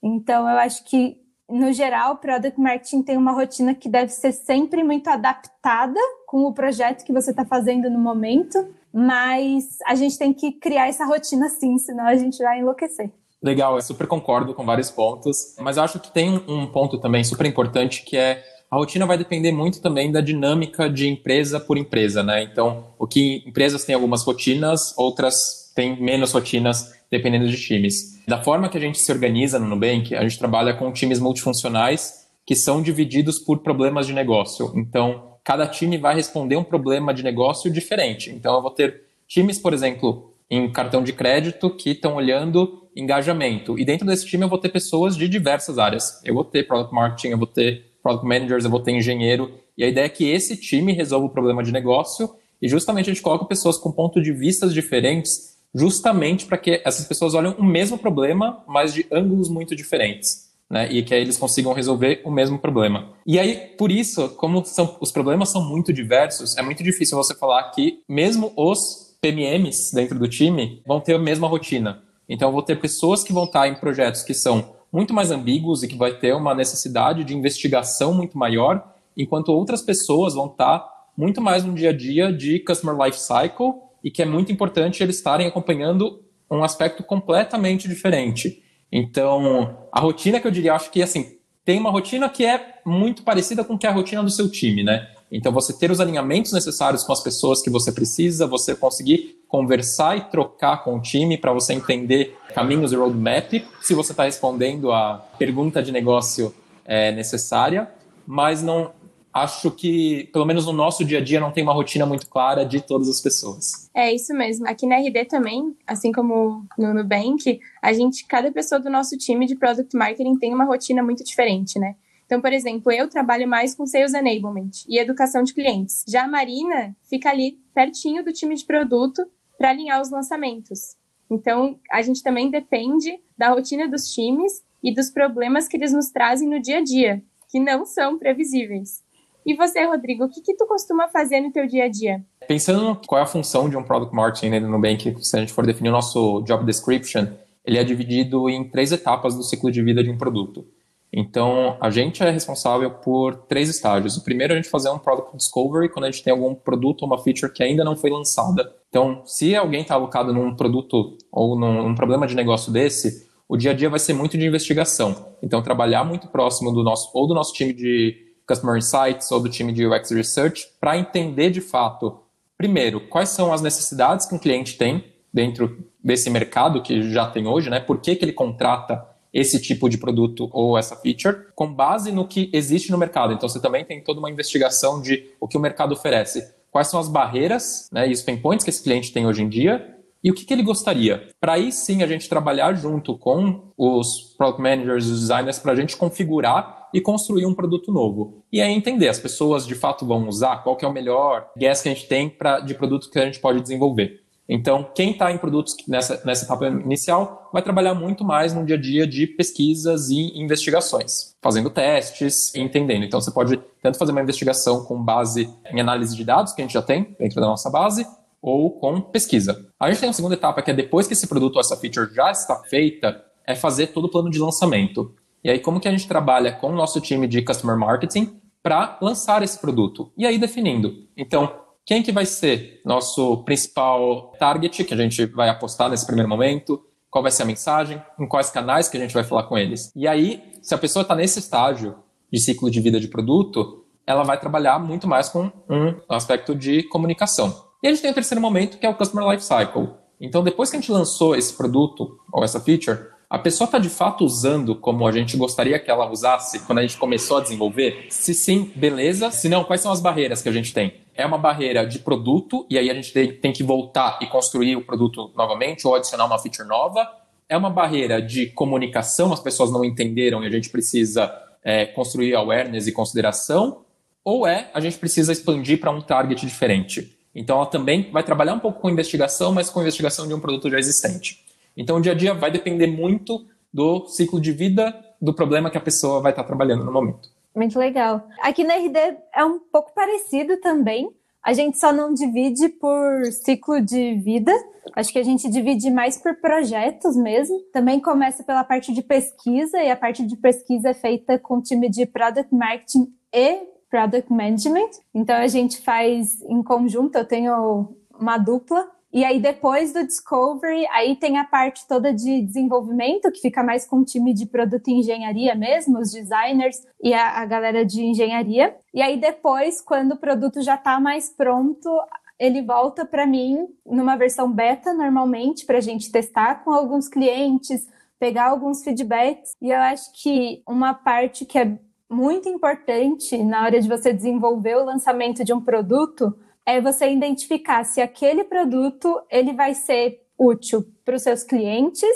Então, 0.00 0.48
eu 0.48 0.56
acho 0.58 0.84
que, 0.84 1.20
no 1.50 1.72
geral, 1.72 2.12
o 2.12 2.16
Product 2.18 2.60
Marketing 2.60 3.02
tem 3.02 3.16
uma 3.16 3.32
rotina 3.32 3.74
que 3.74 3.88
deve 3.88 4.12
ser 4.12 4.30
sempre 4.30 4.84
muito 4.84 5.08
adaptada 5.08 5.98
com 6.24 6.44
o 6.44 6.54
projeto 6.54 7.04
que 7.04 7.12
você 7.12 7.32
está 7.32 7.44
fazendo 7.44 7.90
no 7.90 7.98
momento, 7.98 8.72
mas 8.92 9.78
a 9.84 9.96
gente 9.96 10.16
tem 10.16 10.32
que 10.32 10.52
criar 10.52 10.86
essa 10.86 11.04
rotina 11.04 11.48
sim, 11.48 11.78
senão 11.78 12.06
a 12.06 12.14
gente 12.14 12.40
vai 12.40 12.60
enlouquecer. 12.60 13.10
Legal, 13.42 13.74
eu 13.74 13.82
super 13.82 14.06
concordo 14.06 14.54
com 14.54 14.64
vários 14.64 14.88
pontos, 14.88 15.56
mas 15.58 15.78
eu 15.78 15.82
acho 15.82 15.98
que 15.98 16.12
tem 16.12 16.30
um 16.46 16.64
ponto 16.68 16.96
também 17.00 17.24
super 17.24 17.44
importante 17.44 18.04
que 18.04 18.16
é 18.16 18.40
a 18.70 18.76
rotina 18.76 19.06
vai 19.06 19.16
depender 19.16 19.50
muito 19.50 19.80
também 19.80 20.12
da 20.12 20.20
dinâmica 20.20 20.90
de 20.90 21.08
empresa 21.08 21.58
por 21.58 21.78
empresa, 21.78 22.22
né? 22.22 22.42
Então, 22.42 22.88
o 22.98 23.06
que 23.06 23.42
empresas 23.46 23.84
têm 23.84 23.94
algumas 23.94 24.22
rotinas, 24.22 24.92
outras 24.96 25.72
têm 25.74 26.00
menos 26.00 26.32
rotinas, 26.32 26.92
dependendo 27.10 27.48
de 27.48 27.56
times. 27.56 28.22
Da 28.26 28.42
forma 28.42 28.68
que 28.68 28.76
a 28.76 28.80
gente 28.80 28.98
se 28.98 29.10
organiza 29.10 29.58
no 29.58 29.66
Nubank, 29.66 30.14
a 30.14 30.22
gente 30.22 30.38
trabalha 30.38 30.74
com 30.74 30.92
times 30.92 31.18
multifuncionais 31.18 32.26
que 32.44 32.54
são 32.54 32.82
divididos 32.82 33.38
por 33.38 33.58
problemas 33.58 34.06
de 34.06 34.12
negócio. 34.12 34.72
Então, 34.76 35.36
cada 35.44 35.66
time 35.66 35.96
vai 35.96 36.14
responder 36.14 36.56
um 36.56 36.64
problema 36.64 37.14
de 37.14 37.22
negócio 37.22 37.70
diferente. 37.70 38.30
Então, 38.30 38.54
eu 38.54 38.62
vou 38.62 38.70
ter 38.70 39.02
times, 39.26 39.58
por 39.58 39.72
exemplo, 39.72 40.34
em 40.50 40.70
cartão 40.70 41.02
de 41.02 41.12
crédito 41.12 41.70
que 41.70 41.90
estão 41.90 42.16
olhando 42.16 42.88
engajamento. 42.96 43.78
E 43.78 43.84
dentro 43.84 44.06
desse 44.06 44.26
time 44.26 44.44
eu 44.44 44.48
vou 44.48 44.58
ter 44.58 44.70
pessoas 44.70 45.16
de 45.16 45.28
diversas 45.28 45.78
áreas. 45.78 46.20
Eu 46.24 46.34
vou 46.34 46.44
ter 46.44 46.66
product 46.66 46.94
marketing, 46.94 47.28
eu 47.28 47.38
vou 47.38 47.46
ter 47.46 47.87
product 48.08 48.26
managers, 48.26 48.64
eu 48.64 48.70
vou 48.70 48.80
ter 48.80 48.92
engenheiro. 48.92 49.52
E 49.76 49.84
a 49.84 49.88
ideia 49.88 50.06
é 50.06 50.08
que 50.08 50.28
esse 50.28 50.56
time 50.56 50.92
resolva 50.92 51.26
o 51.26 51.30
problema 51.30 51.62
de 51.62 51.70
negócio 51.70 52.30
e 52.60 52.68
justamente 52.68 53.10
a 53.10 53.12
gente 53.12 53.22
coloca 53.22 53.44
pessoas 53.44 53.76
com 53.76 53.92
pontos 53.92 54.22
de 54.22 54.32
vistas 54.32 54.72
diferentes 54.72 55.58
justamente 55.74 56.46
para 56.46 56.56
que 56.56 56.80
essas 56.84 57.06
pessoas 57.06 57.34
olhem 57.34 57.54
o 57.58 57.64
mesmo 57.64 57.98
problema, 57.98 58.64
mas 58.66 58.94
de 58.94 59.06
ângulos 59.12 59.50
muito 59.50 59.76
diferentes. 59.76 60.48
Né, 60.70 60.86
e 60.92 61.02
que 61.02 61.14
aí 61.14 61.22
eles 61.22 61.38
consigam 61.38 61.72
resolver 61.72 62.20
o 62.26 62.30
mesmo 62.30 62.58
problema. 62.58 63.08
E 63.26 63.38
aí, 63.38 63.56
por 63.78 63.90
isso, 63.90 64.28
como 64.30 64.62
são, 64.66 64.98
os 65.00 65.10
problemas 65.10 65.48
são 65.48 65.64
muito 65.64 65.94
diversos, 65.94 66.58
é 66.58 66.62
muito 66.62 66.82
difícil 66.82 67.16
você 67.16 67.34
falar 67.34 67.70
que 67.70 68.00
mesmo 68.06 68.52
os 68.54 69.16
PMMs 69.18 69.94
dentro 69.94 70.18
do 70.18 70.28
time 70.28 70.82
vão 70.86 71.00
ter 71.00 71.14
a 71.14 71.18
mesma 71.18 71.48
rotina. 71.48 72.02
Então, 72.28 72.52
vou 72.52 72.62
ter 72.62 72.78
pessoas 72.78 73.24
que 73.24 73.32
vão 73.32 73.44
estar 73.44 73.66
em 73.66 73.76
projetos 73.76 74.22
que 74.22 74.34
são 74.34 74.74
muito 74.92 75.12
mais 75.12 75.30
ambíguos 75.30 75.82
e 75.82 75.88
que 75.88 75.96
vai 75.96 76.14
ter 76.14 76.34
uma 76.34 76.54
necessidade 76.54 77.24
de 77.24 77.36
investigação 77.36 78.14
muito 78.14 78.36
maior, 78.38 78.94
enquanto 79.16 79.50
outras 79.50 79.82
pessoas 79.82 80.34
vão 80.34 80.46
estar 80.46 80.86
muito 81.16 81.40
mais 81.40 81.64
no 81.64 81.74
dia 81.74 81.90
a 81.90 81.92
dia 81.92 82.32
de 82.32 82.60
Customer 82.60 82.96
Life 83.04 83.18
Cycle 83.18 83.74
e 84.02 84.10
que 84.10 84.22
é 84.22 84.24
muito 84.24 84.52
importante 84.52 85.02
eles 85.02 85.16
estarem 85.16 85.46
acompanhando 85.46 86.22
um 86.50 86.62
aspecto 86.62 87.02
completamente 87.02 87.88
diferente. 87.88 88.62
Então, 88.90 89.76
a 89.92 90.00
rotina 90.00 90.40
que 90.40 90.46
eu 90.46 90.50
diria, 90.50 90.74
acho 90.74 90.90
que 90.90 91.02
assim, 91.02 91.36
tem 91.64 91.78
uma 91.78 91.90
rotina 91.90 92.28
que 92.28 92.44
é 92.46 92.80
muito 92.86 93.22
parecida 93.22 93.62
com 93.62 93.76
que 93.76 93.86
é 93.86 93.90
a 93.90 93.92
rotina 93.92 94.22
do 94.22 94.30
seu 94.30 94.50
time, 94.50 94.82
né? 94.82 95.06
Então, 95.30 95.52
você 95.52 95.76
ter 95.76 95.90
os 95.90 96.00
alinhamentos 96.00 96.52
necessários 96.52 97.04
com 97.04 97.12
as 97.12 97.22
pessoas 97.22 97.60
que 97.60 97.68
você 97.68 97.92
precisa, 97.92 98.46
você 98.46 98.74
conseguir 98.74 99.37
conversar 99.48 100.16
e 100.16 100.20
trocar 100.30 100.84
com 100.84 100.96
o 100.96 101.00
time 101.00 101.38
para 101.38 101.52
você 101.52 101.72
entender 101.72 102.36
caminhos 102.54 102.92
e 102.92 102.96
roadmap, 102.96 103.52
se 103.80 103.94
você 103.94 104.12
está 104.12 104.24
respondendo 104.24 104.92
a 104.92 105.26
pergunta 105.38 105.82
de 105.82 105.90
negócio 105.90 106.54
é, 106.84 107.10
necessária, 107.12 107.90
mas 108.26 108.62
não 108.62 108.92
acho 109.32 109.70
que, 109.70 110.28
pelo 110.32 110.44
menos 110.44 110.66
no 110.66 110.72
nosso 110.72 111.04
dia 111.04 111.18
a 111.18 111.20
dia, 111.22 111.40
não 111.40 111.50
tem 111.50 111.62
uma 111.62 111.72
rotina 111.72 112.04
muito 112.04 112.28
clara 112.28 112.64
de 112.64 112.80
todas 112.80 113.08
as 113.08 113.20
pessoas. 113.20 113.88
É 113.94 114.12
isso 114.12 114.34
mesmo. 114.34 114.66
Aqui 114.68 114.86
na 114.86 114.96
RD 114.96 115.26
também, 115.26 115.76
assim 115.86 116.12
como 116.12 116.64
no 116.76 116.92
Nubank, 116.94 117.60
a 117.80 117.92
gente, 117.92 118.26
cada 118.26 118.50
pessoa 118.52 118.80
do 118.80 118.90
nosso 118.90 119.16
time 119.16 119.46
de 119.46 119.56
Product 119.56 119.96
Marketing 119.96 120.36
tem 120.36 120.52
uma 120.52 120.64
rotina 120.64 121.02
muito 121.02 121.24
diferente, 121.24 121.78
né? 121.78 121.94
Então, 122.26 122.42
por 122.42 122.52
exemplo, 122.52 122.92
eu 122.92 123.08
trabalho 123.08 123.48
mais 123.48 123.74
com 123.74 123.86
Sales 123.86 124.12
Enablement 124.12 124.84
e 124.86 124.98
educação 124.98 125.42
de 125.42 125.54
clientes. 125.54 126.04
Já 126.06 126.24
a 126.24 126.28
Marina 126.28 126.94
fica 127.08 127.30
ali 127.30 127.58
pertinho 127.74 128.22
do 128.22 128.32
time 128.32 128.54
de 128.54 128.66
produto 128.66 129.22
para 129.58 129.70
alinhar 129.70 130.00
os 130.00 130.10
lançamentos. 130.10 130.96
Então, 131.30 131.78
a 131.90 132.00
gente 132.00 132.22
também 132.22 132.50
depende 132.50 133.18
da 133.36 133.50
rotina 133.50 133.86
dos 133.88 134.12
times 134.14 134.62
e 134.82 134.94
dos 134.94 135.10
problemas 135.10 135.68
que 135.68 135.76
eles 135.76 135.92
nos 135.92 136.10
trazem 136.10 136.48
no 136.48 136.60
dia 136.60 136.78
a 136.78 136.82
dia, 136.82 137.22
que 137.50 137.58
não 137.58 137.84
são 137.84 138.18
previsíveis. 138.18 139.02
E 139.44 139.54
você, 139.54 139.84
Rodrigo, 139.84 140.24
o 140.24 140.28
que, 140.28 140.40
que 140.40 140.54
tu 140.54 140.66
costuma 140.66 141.08
fazer 141.08 141.40
no 141.40 141.50
teu 141.50 141.66
dia 141.66 141.84
a 141.84 141.88
dia? 141.88 142.24
Pensando 142.46 143.00
qual 143.06 143.18
é 143.18 143.22
a 143.22 143.26
função 143.26 143.68
de 143.68 143.76
um 143.76 143.82
Product 143.82 144.14
Marketing 144.14 144.60
no 144.60 144.70
Nubank, 144.70 145.16
se 145.24 145.36
a 145.36 145.40
gente 145.40 145.52
for 145.52 145.66
definir 145.66 145.88
o 145.88 145.92
nosso 145.92 146.42
Job 146.42 146.64
Description, 146.64 147.26
ele 147.64 147.78
é 147.78 147.84
dividido 147.84 148.48
em 148.48 148.68
três 148.68 148.92
etapas 148.92 149.34
do 149.34 149.42
ciclo 149.42 149.70
de 149.70 149.82
vida 149.82 150.02
de 150.02 150.10
um 150.10 150.18
produto. 150.18 150.66
Então, 151.12 151.76
a 151.80 151.90
gente 151.90 152.22
é 152.22 152.30
responsável 152.30 152.90
por 152.90 153.34
três 153.48 153.68
estágios. 153.68 154.16
O 154.16 154.24
primeiro 154.24 154.52
a 154.52 154.56
gente 154.56 154.68
fazer 154.68 154.90
um 154.90 154.98
Product 154.98 155.36
Discovery, 155.36 155.88
quando 155.88 156.04
a 156.04 156.10
gente 156.10 156.22
tem 156.22 156.32
algum 156.32 156.54
produto 156.54 157.02
ou 157.02 157.08
uma 157.08 157.18
feature 157.18 157.52
que 157.52 157.62
ainda 157.62 157.82
não 157.82 157.96
foi 157.96 158.10
lançada. 158.10 158.70
Então, 158.88 159.22
se 159.24 159.56
alguém 159.56 159.82
está 159.82 159.94
alocado 159.94 160.32
num 160.32 160.54
produto 160.54 161.16
ou 161.32 161.58
num, 161.58 161.88
num, 161.88 161.94
problema 161.94 162.26
de 162.26 162.34
negócio 162.34 162.70
desse, 162.70 163.26
o 163.48 163.56
dia 163.56 163.70
a 163.70 163.74
dia 163.74 163.88
vai 163.88 163.98
ser 163.98 164.12
muito 164.12 164.36
de 164.36 164.46
investigação. 164.46 165.32
Então, 165.42 165.62
trabalhar 165.62 166.04
muito 166.04 166.28
próximo 166.28 166.72
do 166.72 166.82
nosso, 166.82 167.10
ou 167.14 167.26
do 167.26 167.34
nosso 167.34 167.54
time 167.54 167.72
de 167.72 168.28
Customer 168.46 168.76
Insights 168.76 169.30
ou 169.30 169.40
do 169.40 169.48
time 169.48 169.72
de 169.72 169.86
UX 169.86 170.10
Research 170.10 170.66
para 170.80 170.98
entender 170.98 171.50
de 171.50 171.60
fato, 171.60 172.20
primeiro, 172.56 173.00
quais 173.08 173.30
são 173.30 173.52
as 173.52 173.62
necessidades 173.62 174.26
que 174.26 174.34
um 174.34 174.38
cliente 174.38 174.76
tem 174.76 175.04
dentro 175.32 175.86
desse 176.02 176.30
mercado 176.30 176.82
que 176.82 177.10
já 177.10 177.26
tem 177.26 177.46
hoje, 177.46 177.68
né? 177.68 177.80
Por 177.80 178.00
que, 178.00 178.16
que 178.16 178.24
ele 178.24 178.32
contrata 178.32 179.06
esse 179.32 179.60
tipo 179.60 179.88
de 179.88 179.98
produto 179.98 180.48
ou 180.52 180.78
essa 180.78 180.96
feature 180.96 181.46
com 181.54 181.72
base 181.72 182.12
no 182.12 182.26
que 182.26 182.50
existe 182.52 182.90
no 182.90 182.98
mercado. 182.98 183.32
Então 183.32 183.48
você 183.48 183.60
também 183.60 183.84
tem 183.84 184.02
toda 184.02 184.18
uma 184.18 184.30
investigação 184.30 185.00
de 185.00 185.30
o 185.40 185.46
que 185.46 185.56
o 185.56 185.60
mercado 185.60 185.92
oferece, 185.92 186.54
quais 186.70 186.88
são 186.88 186.98
as 186.98 187.08
barreiras 187.08 187.88
né, 187.92 188.08
e 188.08 188.12
os 188.12 188.22
pain 188.22 188.38
points 188.38 188.64
que 188.64 188.70
esse 188.70 188.82
cliente 188.82 189.12
tem 189.12 189.26
hoje 189.26 189.42
em 189.42 189.48
dia 189.48 189.94
e 190.22 190.30
o 190.30 190.34
que, 190.34 190.44
que 190.44 190.52
ele 190.52 190.62
gostaria. 190.62 191.28
Para 191.40 191.54
aí 191.54 191.70
sim 191.70 192.02
a 192.02 192.06
gente 192.06 192.28
trabalhar 192.28 192.74
junto 192.74 193.16
com 193.16 193.72
os 193.76 194.34
product 194.36 194.60
managers, 194.60 195.06
os 195.06 195.20
designers, 195.20 195.58
para 195.58 195.72
a 195.72 195.76
gente 195.76 195.96
configurar 195.96 196.88
e 196.92 197.00
construir 197.00 197.46
um 197.46 197.54
produto 197.54 197.92
novo. 197.92 198.42
E 198.52 198.60
aí 198.60 198.72
entender, 198.72 199.08
as 199.08 199.18
pessoas 199.18 199.66
de 199.66 199.74
fato 199.74 200.06
vão 200.06 200.26
usar, 200.26 200.62
qual 200.62 200.76
que 200.76 200.84
é 200.84 200.88
o 200.88 200.92
melhor 200.92 201.50
guess 201.56 201.82
que 201.82 201.88
a 201.88 201.94
gente 201.94 202.08
tem 202.08 202.28
pra, 202.28 202.60
de 202.60 202.74
produto 202.74 203.10
que 203.10 203.18
a 203.18 203.24
gente 203.24 203.40
pode 203.40 203.60
desenvolver. 203.60 204.22
Então, 204.48 204.88
quem 204.94 205.10
está 205.10 205.30
em 205.30 205.36
produtos 205.36 205.76
nessa, 205.86 206.22
nessa 206.24 206.46
etapa 206.46 206.68
inicial 206.68 207.50
vai 207.52 207.60
trabalhar 207.60 207.92
muito 207.94 208.24
mais 208.24 208.54
no 208.54 208.64
dia 208.64 208.76
a 208.76 208.80
dia 208.80 209.06
de 209.06 209.26
pesquisas 209.26 210.08
e 210.08 210.40
investigações, 210.40 211.36
fazendo 211.42 211.68
testes 211.68 212.54
e 212.54 212.60
entendendo. 212.60 213.04
Então, 213.04 213.20
você 213.20 213.30
pode 213.30 213.60
tanto 213.82 213.98
fazer 213.98 214.12
uma 214.12 214.22
investigação 214.22 214.84
com 214.84 215.02
base 215.02 215.52
em 215.70 215.80
análise 215.80 216.16
de 216.16 216.24
dados, 216.24 216.54
que 216.54 216.62
a 216.62 216.64
gente 216.64 216.72
já 216.72 216.80
tem 216.80 217.14
dentro 217.18 217.40
da 217.40 217.46
nossa 217.46 217.68
base, 217.68 218.06
ou 218.40 218.70
com 218.70 219.00
pesquisa. 219.02 219.66
A 219.78 219.90
gente 219.90 220.00
tem 220.00 220.08
uma 220.08 220.14
segunda 220.14 220.34
etapa, 220.34 220.62
que 220.62 220.70
é 220.70 220.74
depois 220.74 221.06
que 221.06 221.12
esse 221.12 221.26
produto 221.26 221.56
ou 221.56 221.60
essa 221.60 221.76
feature 221.76 222.12
já 222.14 222.30
está 222.30 222.56
feita, 222.70 223.22
é 223.46 223.54
fazer 223.54 223.88
todo 223.88 224.06
o 224.06 224.10
plano 224.10 224.30
de 224.30 224.38
lançamento. 224.38 225.14
E 225.44 225.50
aí, 225.50 225.58
como 225.58 225.78
que 225.78 225.88
a 225.88 225.90
gente 225.90 226.08
trabalha 226.08 226.52
com 226.52 226.68
o 226.68 226.74
nosso 226.74 227.00
time 227.00 227.26
de 227.26 227.42
Customer 227.42 227.76
Marketing 227.76 228.40
para 228.62 228.98
lançar 229.02 229.42
esse 229.42 229.58
produto? 229.58 230.10
E 230.16 230.26
aí, 230.26 230.38
definindo. 230.38 231.06
Então, 231.16 231.67
quem 231.88 232.02
que 232.02 232.12
vai 232.12 232.26
ser 232.26 232.82
nosso 232.84 233.38
principal 233.44 234.34
target 234.38 234.84
que 234.84 234.92
a 234.92 234.96
gente 234.96 235.24
vai 235.24 235.48
apostar 235.48 235.88
nesse 235.88 236.04
primeiro 236.04 236.28
momento? 236.28 236.84
Qual 237.08 237.22
vai 237.22 237.32
ser 237.32 237.44
a 237.44 237.46
mensagem? 237.46 237.98
Em 238.20 238.28
quais 238.28 238.50
canais 238.50 238.90
que 238.90 238.98
a 238.98 239.00
gente 239.00 239.14
vai 239.14 239.24
falar 239.24 239.44
com 239.44 239.56
eles? 239.56 239.90
E 239.96 240.06
aí, 240.06 240.42
se 240.60 240.74
a 240.74 240.78
pessoa 240.78 241.00
está 241.00 241.14
nesse 241.14 241.38
estágio 241.38 241.96
de 242.30 242.38
ciclo 242.40 242.70
de 242.70 242.78
vida 242.78 243.00
de 243.00 243.08
produto, 243.08 243.86
ela 244.06 244.22
vai 244.22 244.38
trabalhar 244.38 244.78
muito 244.78 245.08
mais 245.08 245.30
com 245.30 245.50
um 245.70 245.94
aspecto 246.10 246.54
de 246.54 246.82
comunicação. 246.82 247.56
E 247.82 247.88
a 247.88 247.90
gente 247.90 248.02
tem 248.02 248.10
o 248.10 248.14
terceiro 248.14 248.42
momento, 248.42 248.76
que 248.76 248.84
é 248.84 248.90
o 248.90 248.94
Customer 248.94 249.26
Life 249.26 249.44
Cycle. 249.44 249.88
Então, 250.20 250.44
depois 250.44 250.68
que 250.68 250.76
a 250.76 250.80
gente 250.80 250.92
lançou 250.92 251.34
esse 251.34 251.56
produto 251.56 252.18
ou 252.30 252.44
essa 252.44 252.60
feature, 252.60 252.98
a 253.30 253.38
pessoa 253.38 253.64
está 253.66 253.78
de 253.78 253.88
fato 253.88 254.26
usando 254.26 254.74
como 254.74 255.06
a 255.06 255.12
gente 255.12 255.38
gostaria 255.38 255.78
que 255.78 255.90
ela 255.90 256.10
usasse 256.10 256.60
quando 256.66 256.78
a 256.80 256.82
gente 256.82 256.98
começou 256.98 257.38
a 257.38 257.40
desenvolver? 257.40 258.08
Se 258.10 258.34
sim, 258.34 258.70
beleza. 258.76 259.30
Se 259.30 259.48
não, 259.48 259.64
quais 259.64 259.80
são 259.80 259.90
as 259.90 260.00
barreiras 260.00 260.42
que 260.42 260.48
a 260.50 260.52
gente 260.52 260.74
tem? 260.74 261.07
É 261.18 261.26
uma 261.26 261.36
barreira 261.36 261.84
de 261.84 261.98
produto, 261.98 262.64
e 262.70 262.78
aí 262.78 262.88
a 262.88 262.94
gente 262.94 263.12
tem 263.12 263.52
que 263.52 263.62
voltar 263.62 264.18
e 264.22 264.26
construir 264.26 264.76
o 264.76 264.80
produto 264.80 265.32
novamente 265.36 265.86
ou 265.86 265.94
adicionar 265.94 266.24
uma 266.24 266.38
feature 266.38 266.66
nova. 266.66 267.06
É 267.48 267.56
uma 267.56 267.68
barreira 267.68 268.22
de 268.22 268.46
comunicação, 268.46 269.32
as 269.32 269.40
pessoas 269.40 269.70
não 269.70 269.84
entenderam 269.84 270.42
e 270.44 270.46
a 270.46 270.50
gente 270.50 270.70
precisa 270.70 271.30
é, 271.62 271.84
construir 271.84 272.34
awareness 272.34 272.86
e 272.86 272.92
consideração. 272.92 273.82
Ou 274.24 274.46
é 274.46 274.70
a 274.72 274.80
gente 274.80 274.96
precisa 274.96 275.32
expandir 275.32 275.80
para 275.80 275.90
um 275.90 276.00
target 276.00 276.46
diferente. 276.46 277.18
Então 277.34 277.56
ela 277.56 277.66
também 277.66 278.10
vai 278.10 278.22
trabalhar 278.22 278.54
um 278.54 278.60
pouco 278.60 278.80
com 278.80 278.88
investigação, 278.88 279.52
mas 279.52 279.68
com 279.68 279.80
investigação 279.80 280.26
de 280.26 280.32
um 280.32 280.40
produto 280.40 280.70
já 280.70 280.78
existente. 280.78 281.44
Então, 281.78 281.98
o 281.98 282.00
dia 282.00 282.10
a 282.10 282.14
dia 282.14 282.34
vai 282.34 282.50
depender 282.50 282.88
muito 282.88 283.46
do 283.72 284.08
ciclo 284.08 284.40
de 284.40 284.50
vida 284.50 284.92
do 285.22 285.32
problema 285.32 285.70
que 285.70 285.78
a 285.78 285.80
pessoa 285.80 286.20
vai 286.20 286.32
estar 286.32 286.42
trabalhando 286.42 286.84
no 286.84 286.92
momento. 286.92 287.28
Muito 287.54 287.78
legal. 287.78 288.26
Aqui 288.40 288.64
na 288.64 288.74
RD 288.74 288.98
é 289.34 289.44
um 289.44 289.58
pouco 289.58 289.92
parecido 289.94 290.58
também. 290.58 291.10
A 291.42 291.52
gente 291.52 291.78
só 291.78 291.92
não 291.92 292.12
divide 292.12 292.68
por 292.68 293.24
ciclo 293.32 293.80
de 293.80 294.14
vida. 294.16 294.52
Acho 294.94 295.12
que 295.12 295.18
a 295.18 295.22
gente 295.22 295.48
divide 295.48 295.90
mais 295.90 296.16
por 296.16 296.34
projetos 296.36 297.16
mesmo. 297.16 297.58
Também 297.72 298.00
começa 298.00 298.42
pela 298.42 298.64
parte 298.64 298.92
de 298.92 299.02
pesquisa, 299.02 299.78
e 299.82 299.90
a 299.90 299.96
parte 299.96 300.26
de 300.26 300.36
pesquisa 300.36 300.90
é 300.90 300.94
feita 300.94 301.38
com 301.38 301.58
o 301.58 301.62
time 301.62 301.88
de 301.88 302.04
Product 302.06 302.54
Marketing 302.54 303.12
e 303.32 303.62
Product 303.90 304.32
Management. 304.32 304.90
Então 305.14 305.36
a 305.36 305.46
gente 305.46 305.80
faz 305.80 306.42
em 306.42 306.62
conjunto, 306.62 307.16
eu 307.16 307.24
tenho 307.24 307.96
uma 308.18 308.36
dupla 308.36 308.86
e 309.18 309.24
aí, 309.24 309.40
depois 309.40 309.92
do 309.92 310.06
Discovery, 310.06 310.86
aí 310.92 311.16
tem 311.16 311.38
a 311.38 311.44
parte 311.44 311.84
toda 311.88 312.14
de 312.14 312.40
desenvolvimento, 312.40 313.32
que 313.32 313.40
fica 313.40 313.64
mais 313.64 313.84
com 313.84 313.96
o 313.96 314.04
time 314.04 314.32
de 314.32 314.46
produto 314.46 314.86
e 314.86 314.92
engenharia 314.92 315.56
mesmo, 315.56 315.98
os 315.98 316.12
designers 316.12 316.86
e 317.02 317.12
a, 317.12 317.40
a 317.40 317.44
galera 317.44 317.84
de 317.84 318.00
engenharia. 318.00 318.76
E 318.94 319.02
aí, 319.02 319.16
depois, 319.16 319.80
quando 319.80 320.12
o 320.12 320.16
produto 320.16 320.62
já 320.62 320.76
está 320.76 321.00
mais 321.00 321.30
pronto, 321.30 321.90
ele 322.38 322.62
volta 322.62 323.04
para 323.04 323.26
mim 323.26 323.66
numa 323.84 324.14
versão 324.14 324.52
beta, 324.52 324.94
normalmente, 324.94 325.66
para 325.66 325.78
a 325.78 325.80
gente 325.80 326.12
testar 326.12 326.62
com 326.62 326.70
alguns 326.70 327.08
clientes, 327.08 327.88
pegar 328.20 328.50
alguns 328.50 328.84
feedbacks. 328.84 329.56
E 329.60 329.72
eu 329.72 329.80
acho 329.80 330.12
que 330.12 330.62
uma 330.64 330.94
parte 330.94 331.44
que 331.44 331.58
é 331.58 331.76
muito 332.08 332.48
importante 332.48 333.36
na 333.42 333.64
hora 333.64 333.80
de 333.80 333.88
você 333.88 334.12
desenvolver 334.12 334.76
o 334.76 334.84
lançamento 334.84 335.44
de 335.44 335.52
um 335.52 335.60
produto 335.60 336.38
é 336.68 336.82
você 336.82 337.10
identificar 337.10 337.82
se 337.82 337.98
aquele 337.98 338.44
produto 338.44 339.18
ele 339.30 339.54
vai 339.54 339.72
ser 339.72 340.22
útil 340.38 340.84
para 341.02 341.16
os 341.16 341.22
seus 341.22 341.42
clientes 341.42 342.06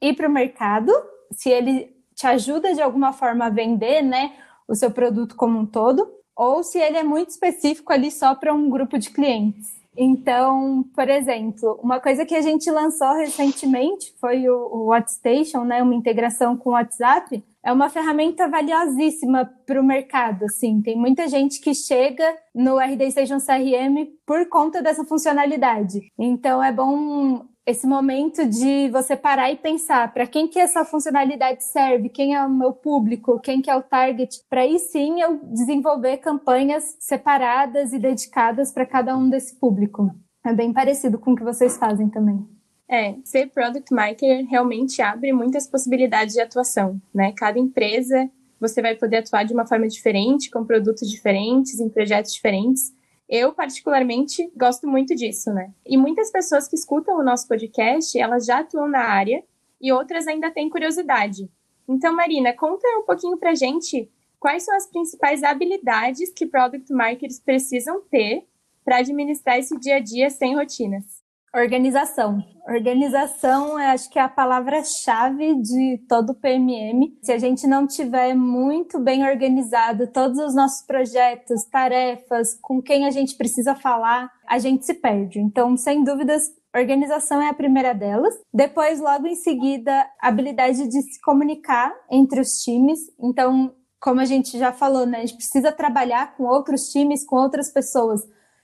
e 0.00 0.14
para 0.14 0.26
o 0.26 0.32
mercado, 0.32 0.90
se 1.30 1.50
ele 1.50 1.94
te 2.14 2.26
ajuda 2.26 2.72
de 2.72 2.80
alguma 2.80 3.12
forma 3.12 3.44
a 3.44 3.50
vender, 3.50 4.00
né, 4.00 4.32
o 4.66 4.74
seu 4.74 4.90
produto 4.90 5.36
como 5.36 5.58
um 5.58 5.66
todo, 5.66 6.10
ou 6.34 6.62
se 6.62 6.78
ele 6.78 6.96
é 6.96 7.02
muito 7.02 7.28
específico 7.28 7.92
ali 7.92 8.10
só 8.10 8.34
para 8.34 8.54
um 8.54 8.70
grupo 8.70 8.98
de 8.98 9.10
clientes. 9.10 9.79
Então, 9.96 10.84
por 10.94 11.08
exemplo, 11.08 11.78
uma 11.82 12.00
coisa 12.00 12.24
que 12.24 12.34
a 12.34 12.40
gente 12.40 12.70
lançou 12.70 13.12
recentemente 13.14 14.14
foi 14.20 14.48
o, 14.48 14.54
o 14.54 14.84
WhatsApp, 14.86 15.58
né, 15.66 15.82
uma 15.82 15.94
integração 15.94 16.56
com 16.56 16.70
o 16.70 16.72
WhatsApp. 16.72 17.44
É 17.62 17.72
uma 17.72 17.90
ferramenta 17.90 18.48
valiosíssima 18.48 19.44
para 19.66 19.80
o 19.80 19.84
mercado, 19.84 20.44
assim. 20.44 20.80
Tem 20.80 20.96
muita 20.96 21.28
gente 21.28 21.60
que 21.60 21.74
chega 21.74 22.24
no 22.54 22.78
RD 22.78 23.10
Station 23.10 23.36
CRM 23.38 24.06
por 24.24 24.48
conta 24.48 24.80
dessa 24.80 25.04
funcionalidade. 25.04 26.00
Então, 26.18 26.62
é 26.62 26.72
bom 26.72 27.44
esse 27.70 27.86
momento 27.86 28.46
de 28.46 28.88
você 28.90 29.16
parar 29.16 29.50
e 29.50 29.56
pensar 29.56 30.12
para 30.12 30.26
quem 30.26 30.46
que 30.46 30.58
essa 30.58 30.84
funcionalidade 30.84 31.64
serve, 31.64 32.08
quem 32.08 32.34
é 32.34 32.44
o 32.44 32.50
meu 32.50 32.72
público, 32.72 33.40
quem 33.40 33.62
que 33.62 33.70
é 33.70 33.76
o 33.76 33.82
target, 33.82 34.42
para 34.48 34.62
aí 34.62 34.78
sim 34.78 35.20
eu 35.20 35.40
desenvolver 35.44 36.18
campanhas 36.18 36.96
separadas 36.98 37.92
e 37.92 37.98
dedicadas 37.98 38.72
para 38.72 38.86
cada 38.86 39.16
um 39.16 39.28
desse 39.28 39.56
público. 39.56 40.10
É 40.44 40.52
bem 40.52 40.72
parecido 40.72 41.18
com 41.18 41.32
o 41.32 41.36
que 41.36 41.44
vocês 41.44 41.76
fazem 41.76 42.08
também. 42.08 42.46
É, 42.88 43.14
ser 43.24 43.48
product 43.50 43.94
marketer 43.94 44.44
realmente 44.46 45.00
abre 45.00 45.32
muitas 45.32 45.66
possibilidades 45.66 46.34
de 46.34 46.40
atuação, 46.40 47.00
né? 47.14 47.32
Cada 47.36 47.58
empresa 47.58 48.28
você 48.60 48.82
vai 48.82 48.94
poder 48.94 49.18
atuar 49.18 49.44
de 49.44 49.54
uma 49.54 49.66
forma 49.66 49.88
diferente, 49.88 50.50
com 50.50 50.64
produtos 50.64 51.08
diferentes, 51.08 51.80
em 51.80 51.88
projetos 51.88 52.32
diferentes. 52.32 52.92
Eu, 53.32 53.52
particularmente, 53.52 54.50
gosto 54.56 54.88
muito 54.88 55.14
disso, 55.14 55.54
né? 55.54 55.72
E 55.86 55.96
muitas 55.96 56.32
pessoas 56.32 56.66
que 56.66 56.74
escutam 56.74 57.16
o 57.16 57.22
nosso 57.22 57.46
podcast, 57.46 58.18
elas 58.18 58.44
já 58.44 58.58
atuam 58.58 58.88
na 58.88 59.04
área 59.04 59.44
e 59.80 59.92
outras 59.92 60.26
ainda 60.26 60.50
têm 60.50 60.68
curiosidade. 60.68 61.48
Então, 61.88 62.12
Marina, 62.12 62.52
conta 62.52 62.88
um 62.98 63.04
pouquinho 63.04 63.38
pra 63.38 63.54
gente 63.54 64.10
quais 64.40 64.64
são 64.64 64.74
as 64.74 64.88
principais 64.88 65.44
habilidades 65.44 66.32
que 66.32 66.44
product 66.44 66.92
marketers 66.92 67.38
precisam 67.38 68.00
ter 68.10 68.48
para 68.84 68.96
administrar 68.96 69.58
esse 69.60 69.78
dia 69.78 69.96
a 69.96 70.00
dia 70.00 70.28
sem 70.28 70.56
rotinas. 70.56 71.19
Organização. 71.54 72.38
Organização, 72.68 73.76
acho 73.76 74.08
que 74.08 74.20
é 74.20 74.22
a 74.22 74.28
palavra-chave 74.28 75.60
de 75.60 75.98
todo 76.08 76.30
o 76.30 76.34
PMM. 76.34 77.18
Se 77.22 77.32
a 77.32 77.38
gente 77.38 77.66
não 77.66 77.88
tiver 77.88 78.34
muito 78.34 79.00
bem 79.00 79.28
organizado 79.28 80.06
todos 80.06 80.38
os 80.38 80.54
nossos 80.54 80.86
projetos, 80.86 81.64
tarefas, 81.64 82.54
com 82.62 82.80
quem 82.80 83.04
a 83.04 83.10
gente 83.10 83.34
precisa 83.36 83.74
falar, 83.74 84.30
a 84.46 84.60
gente 84.60 84.86
se 84.86 84.94
perde. 84.94 85.40
Então, 85.40 85.76
sem 85.76 86.04
dúvidas, 86.04 86.42
Organização 86.72 87.42
é 87.42 87.48
a 87.48 87.54
primeira 87.54 87.92
delas. 87.92 88.32
Depois, 88.54 89.00
logo 89.00 89.26
em 89.26 89.34
seguida, 89.34 90.06
habilidade 90.20 90.86
de 90.86 91.02
se 91.02 91.20
comunicar 91.20 91.92
entre 92.08 92.40
os 92.40 92.62
times. 92.62 93.00
Então, 93.20 93.74
como 94.00 94.20
a 94.20 94.24
gente 94.24 94.56
já 94.56 94.72
falou, 94.72 95.04
né, 95.04 95.18
a 95.18 95.20
gente 95.22 95.34
precisa 95.34 95.72
trabalhar 95.72 96.36
com 96.36 96.44
outros 96.44 96.90
times, 96.90 97.26
com 97.26 97.34
outras 97.34 97.72
pessoas 97.72 98.20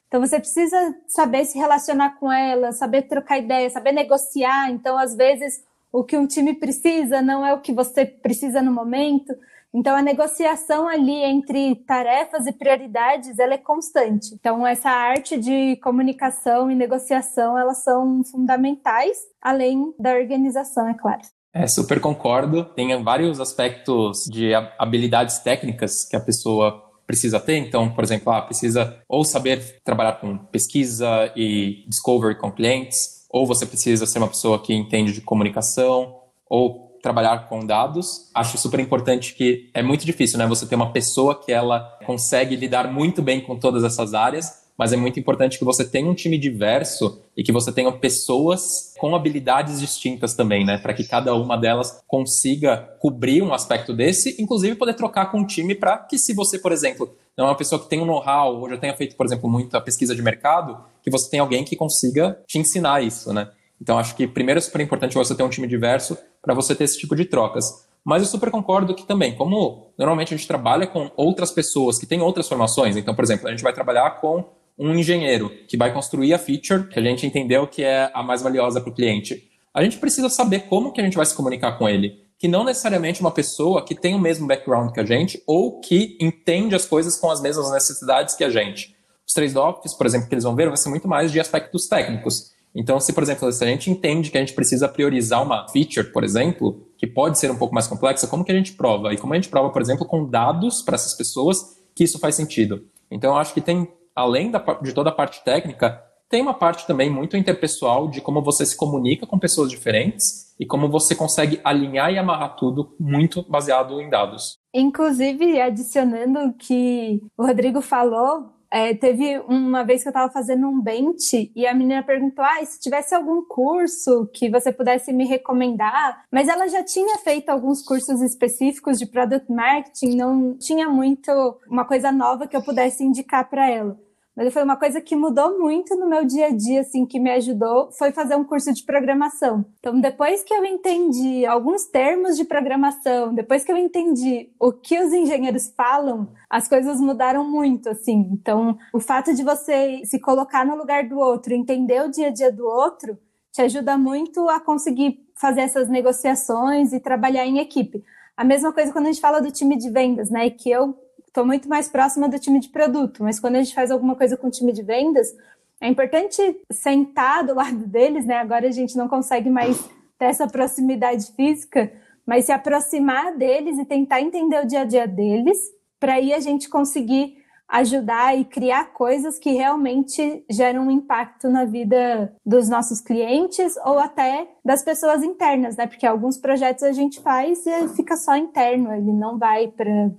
então 0.09 0.21
você 0.21 0.39
precisa 0.39 0.77
saber 1.09 1.45
se 1.45 1.59
relacionar 1.59 2.19
com 2.19 2.31
ela, 2.33 2.73
saber 2.73 3.03
trocar 3.03 3.39
ideia, 3.39 3.69
saber 3.69 3.93
negociar. 3.93 4.71
Então, 4.71 4.97
às 4.97 5.17
vezes, 5.17 5.63
o 5.93 6.05
que 6.05 6.17
um 6.17 6.27
time 6.27 6.55
precisa 6.55 7.21
não 7.21 7.45
é 7.45 7.53
o 7.53 7.61
que 7.61 7.73
você 7.73 8.07
precisa 8.07 8.63
no 8.63 8.73
momento. 8.73 9.35
Então, 9.75 9.95
a 9.95 10.01
negociação 10.01 10.89
ali 10.89 11.23
entre 11.23 11.75
tarefas 11.87 12.47
e 12.47 12.53
prioridades, 12.53 13.39
ela 13.39 13.55
é 13.55 13.59
constante. 13.59 14.33
Então, 14.33 14.67
essa 14.67 14.89
arte 14.89 15.37
de 15.37 15.77
comunicação 15.77 16.71
e 16.71 16.75
negociação, 16.75 17.59
elas 17.59 17.83
são 17.83 18.23
fundamentais, 18.25 19.19
além 19.43 19.93
da 19.99 20.15
organização, 20.15 20.89
é 20.89 20.95
claro. 20.95 21.23
É, 21.53 21.67
super 21.67 22.01
concordo. 22.01 22.65
Tem 22.65 23.03
vários 23.03 23.41
aspectos 23.41 24.25
de 24.25 24.55
habilidades 24.79 25.39
técnicas 25.39 26.05
que 26.05 26.15
a 26.15 26.21
pessoa 26.21 26.83
precisa 27.07 27.39
ter. 27.39 27.57
Então, 27.57 27.91
por 27.91 28.03
exemplo, 28.03 28.33
ah, 28.33 28.43
precisa 28.43 28.99
ou 29.09 29.25
saber 29.25 29.81
trabalhar 29.85 30.15
com 30.15 30.37
pesquisa 30.37 31.33
e 31.37 31.85
discovery 31.89 32.37
com 32.37 32.51
clientes, 32.51 33.27
ou 33.31 33.47
você 33.47 33.65
precisa 33.65 34.07
ser 34.07 34.19
uma 34.19 34.29
pessoa 34.29 34.59
que 34.63 34.75
entende 34.75 35.13
de 35.13 35.21
comunicação, 35.21 36.17
ou 36.49 36.87
trabalhar 37.03 37.49
com 37.49 37.65
dados. 37.65 38.31
Acho 38.35 38.59
super 38.59 38.81
importante 38.81 39.35
que 39.35 39.71
é 39.73 39.83
muito 39.83 40.05
difícil, 40.05 40.39
né? 40.39 40.47
Você 40.47 40.67
ter 40.67 40.75
uma 40.75 40.93
pessoa 40.93 41.41
que 41.41 41.53
ela 41.53 41.81
consegue 42.05 42.57
lidar 42.57 42.93
muito 42.93 43.23
bem 43.23 43.41
com 43.41 43.57
todas 43.57 43.85
essas 43.85 44.13
áreas, 44.13 44.66
mas 44.77 44.93
é 44.93 44.97
muito 44.97 45.19
importante 45.19 45.59
que 45.59 45.65
você 45.65 45.85
tenha 45.85 46.09
um 46.09 46.15
time 46.15 46.39
diverso 46.39 47.23
e 47.37 47.43
que 47.43 47.53
você 47.53 47.73
tenha 47.73 47.91
pessoas 47.93 48.93
com 48.99 49.15
habilidades 49.15 49.81
distintas 49.81 50.35
também, 50.35 50.65
né? 50.65 50.79
Para 50.79 50.93
que 50.93 51.05
cada 51.05 51.35
uma 51.35 51.57
delas 51.57 52.01
consiga 52.07 52.77
cobrir 53.01 53.43
um 53.43 53.55
aspecto 53.55 53.95
desse, 53.95 54.41
inclusive 54.41 54.77
poder 54.77 54.95
trocar 54.95 55.31
com 55.31 55.41
o 55.41 55.47
time 55.47 55.75
para 55.75 55.99
que, 55.99 56.19
se 56.19 56.35
você, 56.35 56.59
por 56.59 56.73
exemplo, 56.73 57.15
não 57.37 57.47
é 57.47 57.49
uma 57.49 57.57
pessoa 57.57 57.81
que 57.81 57.89
tem 57.89 58.01
um 58.01 58.07
know-how 58.07 58.61
ou 58.61 58.69
já 58.69 58.77
tenha 58.77 58.97
feito, 58.97 59.17
por 59.17 59.27
exemplo, 59.27 59.49
muita 59.49 59.81
pesquisa 59.81 60.15
de 60.15 60.23
mercado, 60.23 60.79
que 61.03 61.11
você 61.11 61.31
tenha 61.31 61.43
alguém 61.43 61.65
que 61.65 61.77
consiga 61.77 62.39
te 62.47 62.59
ensinar 62.59 63.03
isso, 63.03 63.33
né? 63.33 63.51
Então, 63.81 63.99
acho 63.99 64.17
que 64.17 64.27
primeiro 64.27 64.59
é 64.59 64.61
super 64.61 64.81
importante 64.81 65.15
você 65.15 65.35
ter 65.35 65.43
um 65.43 65.51
time 65.51 65.67
diverso 65.67 66.17
para 66.43 66.55
você 66.55 66.75
ter 66.75 66.85
esse 66.85 66.99
tipo 66.99 67.15
de 67.15 67.27
trocas. 67.27 67.87
Mas 68.03 68.23
eu 68.23 68.29
super 68.29 68.51
concordo 68.51 68.95
que 68.95 69.05
também, 69.05 69.35
como 69.35 69.91
normalmente 69.99 70.33
a 70.33 70.37
gente 70.37 70.47
trabalha 70.47 70.87
com 70.87 71.11
outras 71.17 71.51
pessoas 71.51 71.99
que 71.99 72.07
têm 72.07 72.21
outras 72.21 72.49
formações, 72.49 72.97
então, 72.97 73.15
por 73.15 73.25
exemplo, 73.25 73.49
a 73.49 73.51
gente 73.51 73.63
vai 73.63 73.73
trabalhar 73.73 74.21
com 74.21 74.45
um 74.79 74.95
engenheiro 74.95 75.51
que 75.69 75.77
vai 75.77 75.93
construir 75.93 76.35
a 76.35 76.39
feature 76.39 76.89
que 76.89 76.99
a 76.99 77.03
gente 77.03 77.27
entendeu 77.27 77.67
que 77.67 77.83
é 77.83 78.11
a 78.13 78.23
mais 78.23 78.43
valiosa 78.43 78.81
para 78.81 78.91
o 78.91 78.95
cliente. 78.95 79.51
A 79.73 79.83
gente 79.83 79.99
precisa 79.99 80.29
saber 80.29 80.61
como 80.69 80.93
que 80.93 81.01
a 81.01 81.05
gente 81.05 81.17
vai 81.17 81.27
se 81.27 81.35
comunicar 81.35 81.79
com 81.79 81.89
ele, 81.89 82.23
que 82.39 82.49
não 82.49 82.65
necessariamente 82.65 83.21
uma 83.21 83.31
pessoa 83.31 83.85
que 83.85 83.95
tem 83.95 84.15
o 84.15 84.19
mesmo 84.19 84.47
background 84.47 84.93
que 84.93 85.01
a 85.01 85.05
gente 85.05 85.43
ou 85.47 85.81
que 85.81 86.17
entende 86.21 86.75
as 86.75 86.85
coisas 86.85 87.17
com 87.17 87.31
as 87.31 87.41
mesmas 87.41 87.71
necessidades 87.71 88.35
que 88.35 88.45
a 88.45 88.51
gente. 88.51 88.95
Os 89.27 89.33
trade-offs, 89.33 89.95
por 89.95 90.07
exemplo, 90.07 90.29
que 90.29 90.35
eles 90.35 90.45
vão 90.45 90.55
ver, 90.55 90.69
vai 90.69 90.77
ser 90.77 90.89
muito 90.89 91.09
mais 91.09 91.33
de 91.33 91.41
aspectos 91.41 91.89
técnicos. 91.89 92.55
Então, 92.75 93.01
se, 93.01 93.13
por 93.13 93.23
exemplo, 93.23 93.51
se 93.51 93.65
a 93.65 93.67
gente 93.67 93.91
entende 93.91 94.31
que 94.31 94.37
a 94.37 94.41
gente 94.41 94.53
precisa 94.53 94.87
priorizar 94.87 95.43
uma 95.43 95.67
feature, 95.69 96.13
por 96.13 96.23
exemplo, 96.23 96.87
que 96.99 97.07
pode 97.07 97.39
ser 97.39 97.51
um 97.51 97.57
pouco 97.57 97.75
mais 97.75 97.87
complexa, 97.87 98.27
como 98.27 98.45
que 98.45 98.53
a 98.53 98.55
gente 98.55 98.73
prova? 98.73 99.15
E 99.15 99.17
como 99.17 99.33
a 99.33 99.37
gente 99.37 99.49
prova, 99.49 99.71
por 99.71 99.81
exemplo, 99.81 100.07
com 100.07 100.29
dados 100.29 100.83
para 100.83 100.95
essas 100.95 101.15
pessoas 101.15 101.79
que 101.95 102.05
isso 102.05 102.19
faz 102.19 102.35
sentido? 102.35 102.85
Então, 103.11 103.33
eu 103.33 103.39
acho 103.39 103.55
que 103.55 103.63
tem 103.63 103.89
além 104.17 104.51
da, 104.51 104.59
de 104.83 104.95
toda 104.95 105.11
a 105.11 105.15
parte 105.15 105.45
técnica, 105.45 106.03
tem 106.29 106.43
uma 106.43 106.55
parte 106.55 106.87
também 106.87 107.09
muito 107.09 107.37
interpessoal 107.37 108.09
de 108.09 108.21
como 108.21 108.43
você 108.43 108.67
se 108.67 108.77
comunica 108.77 109.27
com 109.27 109.39
pessoas 109.39 109.71
diferentes 109.71 110.57
e 110.59 110.67
como 110.67 110.89
você 110.89 111.15
consegue 111.15 111.61
alinhar 111.63 112.11
e 112.11 112.19
amarrar 112.19 112.57
tudo 112.57 112.97
muito 112.99 113.49
baseado 113.49 114.01
em 114.01 114.11
dados. 114.11 114.57
Inclusive, 114.75 115.61
adicionando 115.61 116.55
que 116.59 117.21
o 117.37 117.47
Rodrigo 117.47 117.81
falou, 117.81 118.57
é, 118.73 118.93
teve 118.95 119.39
uma 119.49 119.85
vez 119.85 120.03
que 120.03 120.09
eu 120.09 120.11
estava 120.11 120.33
fazendo 120.33 120.67
um 120.67 120.81
bench 120.81 121.53
e 121.55 121.67
a 121.67 121.75
menina 121.75 122.03
perguntou: 122.03 122.45
ah, 122.45 122.65
se 122.65 122.81
tivesse 122.81 123.15
algum 123.15 123.43
curso 123.45 124.29
que 124.35 124.51
você 124.51 124.73
pudesse 124.73 125.13
me 125.13 125.27
recomendar, 125.27 126.25
mas 126.33 126.49
ela 126.49 126.67
já 126.67 126.83
tinha 126.83 127.19
feito 127.19 127.49
alguns 127.51 127.83
cursos 127.83 128.21
específicos 128.21 128.99
de 128.99 129.07
product 129.07 129.51
marketing, 129.53 130.17
não 130.17 130.59
tinha 130.59 130.89
muito 130.89 131.31
uma 131.69 131.85
coisa 131.85 132.11
nova 132.11 132.49
que 132.49 132.57
eu 132.57 132.63
pudesse 132.63 133.05
indicar 133.05 133.49
para 133.49 133.71
ela. 133.71 133.97
Mas 134.37 134.53
foi 134.53 134.63
uma 134.63 134.77
coisa 134.77 135.01
que 135.01 135.17
mudou 135.17 135.59
muito 135.59 135.97
no 135.97 136.07
meu 136.07 136.23
dia 136.23 136.49
a 136.49 136.51
dia, 136.51 136.81
assim, 136.83 137.07
que 137.07 137.19
me 137.19 137.31
ajudou, 137.31 137.91
foi 137.93 138.13
fazer 138.13 138.37
um 138.37 138.45
curso 138.45 138.71
de 138.71 138.85
programação. 138.85 139.65
Então, 139.79 139.99
depois 139.99 140.43
que 140.43 140.53
eu 140.53 140.63
entendi 140.63 141.47
alguns 141.47 141.87
termos 141.87 142.37
de 142.37 142.45
programação, 142.45 143.35
depois 143.35 143.65
que 143.65 143.73
eu 143.73 143.79
entendi 143.79 144.51
o 144.61 144.73
que 144.73 145.01
os 145.01 145.11
engenheiros 145.11 145.73
falam, 145.75 146.29
as 146.51 146.69
coisas 146.69 147.01
mudaram 147.01 147.49
muito, 147.49 147.89
assim. 147.89 148.29
Então, 148.31 148.77
o 148.93 149.01
fato 149.01 149.33
de 149.33 149.43
você 149.43 150.03
se 150.05 150.21
colocar 150.21 150.67
no 150.67 150.77
lugar 150.77 151.09
do 151.09 151.19
outro, 151.19 151.55
entender 151.55 152.03
o 152.03 152.11
dia 152.11 152.27
a 152.27 152.31
dia 152.31 152.53
do 152.53 152.67
outro, 152.67 153.19
te 153.51 153.63
ajuda 153.63 153.97
muito 153.97 154.51
a 154.51 154.61
conseguir 154.61 155.19
fazer 155.35 155.63
essas 155.63 155.89
negociações 155.89 156.93
e 156.93 157.01
trabalhar 157.01 157.47
em 157.47 157.59
equipe. 157.59 158.05
A 158.37 158.45
mesma 158.45 158.71
coisa 158.71 158.93
quando 158.93 159.07
a 159.07 159.13
gente 159.13 159.21
fala 159.21 159.41
do 159.41 159.51
time 159.51 159.79
de 159.79 159.89
vendas, 159.89 160.29
né? 160.31 160.51
Que 160.51 160.71
eu 160.71 160.95
estou 161.37 161.45
muito 161.45 161.69
mais 161.69 161.87
próxima 161.87 162.31
do 162.31 162.39
time 162.39 162.59
de 162.59 162.71
produto, 162.71 163.23
mas 163.23 163.39
quando 163.39 163.57
a 163.57 163.63
gente 163.63 163.75
faz 163.75 163.91
alguma 163.91 164.17
coisa 164.17 164.39
com 164.39 164.47
o 164.47 164.51
time 164.51 164.73
de 164.73 164.83
vendas, 164.83 165.37
é 165.79 165.87
importante 165.87 166.41
sentar 166.73 167.45
do 167.45 167.55
lado 167.55 167.87
deles, 167.87 168.25
né? 168.25 168.39
Agora 168.39 168.67
a 168.67 168.71
gente 168.71 168.97
não 168.97 169.07
consegue 169.07 169.51
mais 169.51 169.79
ter 170.19 170.25
essa 170.25 170.47
proximidade 170.47 171.31
física, 171.33 171.93
mas 172.25 172.47
se 172.47 172.53
aproximar 172.53 173.37
deles 173.37 173.79
e 173.79 173.85
tentar 173.85 174.23
entender 174.23 174.65
o 174.65 174.67
dia 174.67 174.81
a 174.81 174.85
dia 174.85 175.07
deles, 175.07 175.59
para 176.01 176.15
aí 176.15 176.33
a 176.33 176.41
gente 176.41 176.71
conseguir 176.71 177.37
ajudar 177.69 178.39
e 178.39 178.45
criar 178.45 178.93
coisas 178.93 179.39
que 179.39 179.51
realmente 179.53 180.45
geram 180.51 180.87
um 180.87 180.91
impacto 180.91 181.49
na 181.49 181.65
vida 181.65 182.33
dos 182.45 182.69
nossos 182.69 183.01
clientes 183.01 183.75
ou 183.85 183.99
até 183.99 184.49
das 184.65 184.83
pessoas 184.83 185.23
internas, 185.23 185.77
né? 185.77 185.87
Porque 185.87 186.07
alguns 186.07 186.39
projetos 186.39 186.83
a 186.85 186.93
gente 186.93 187.21
faz 187.21 187.67
e 187.67 187.89
fica 187.89 188.17
só 188.17 188.37
interno, 188.37 188.93
ele 188.93 189.13
não 189.13 189.39
vai 189.39 189.73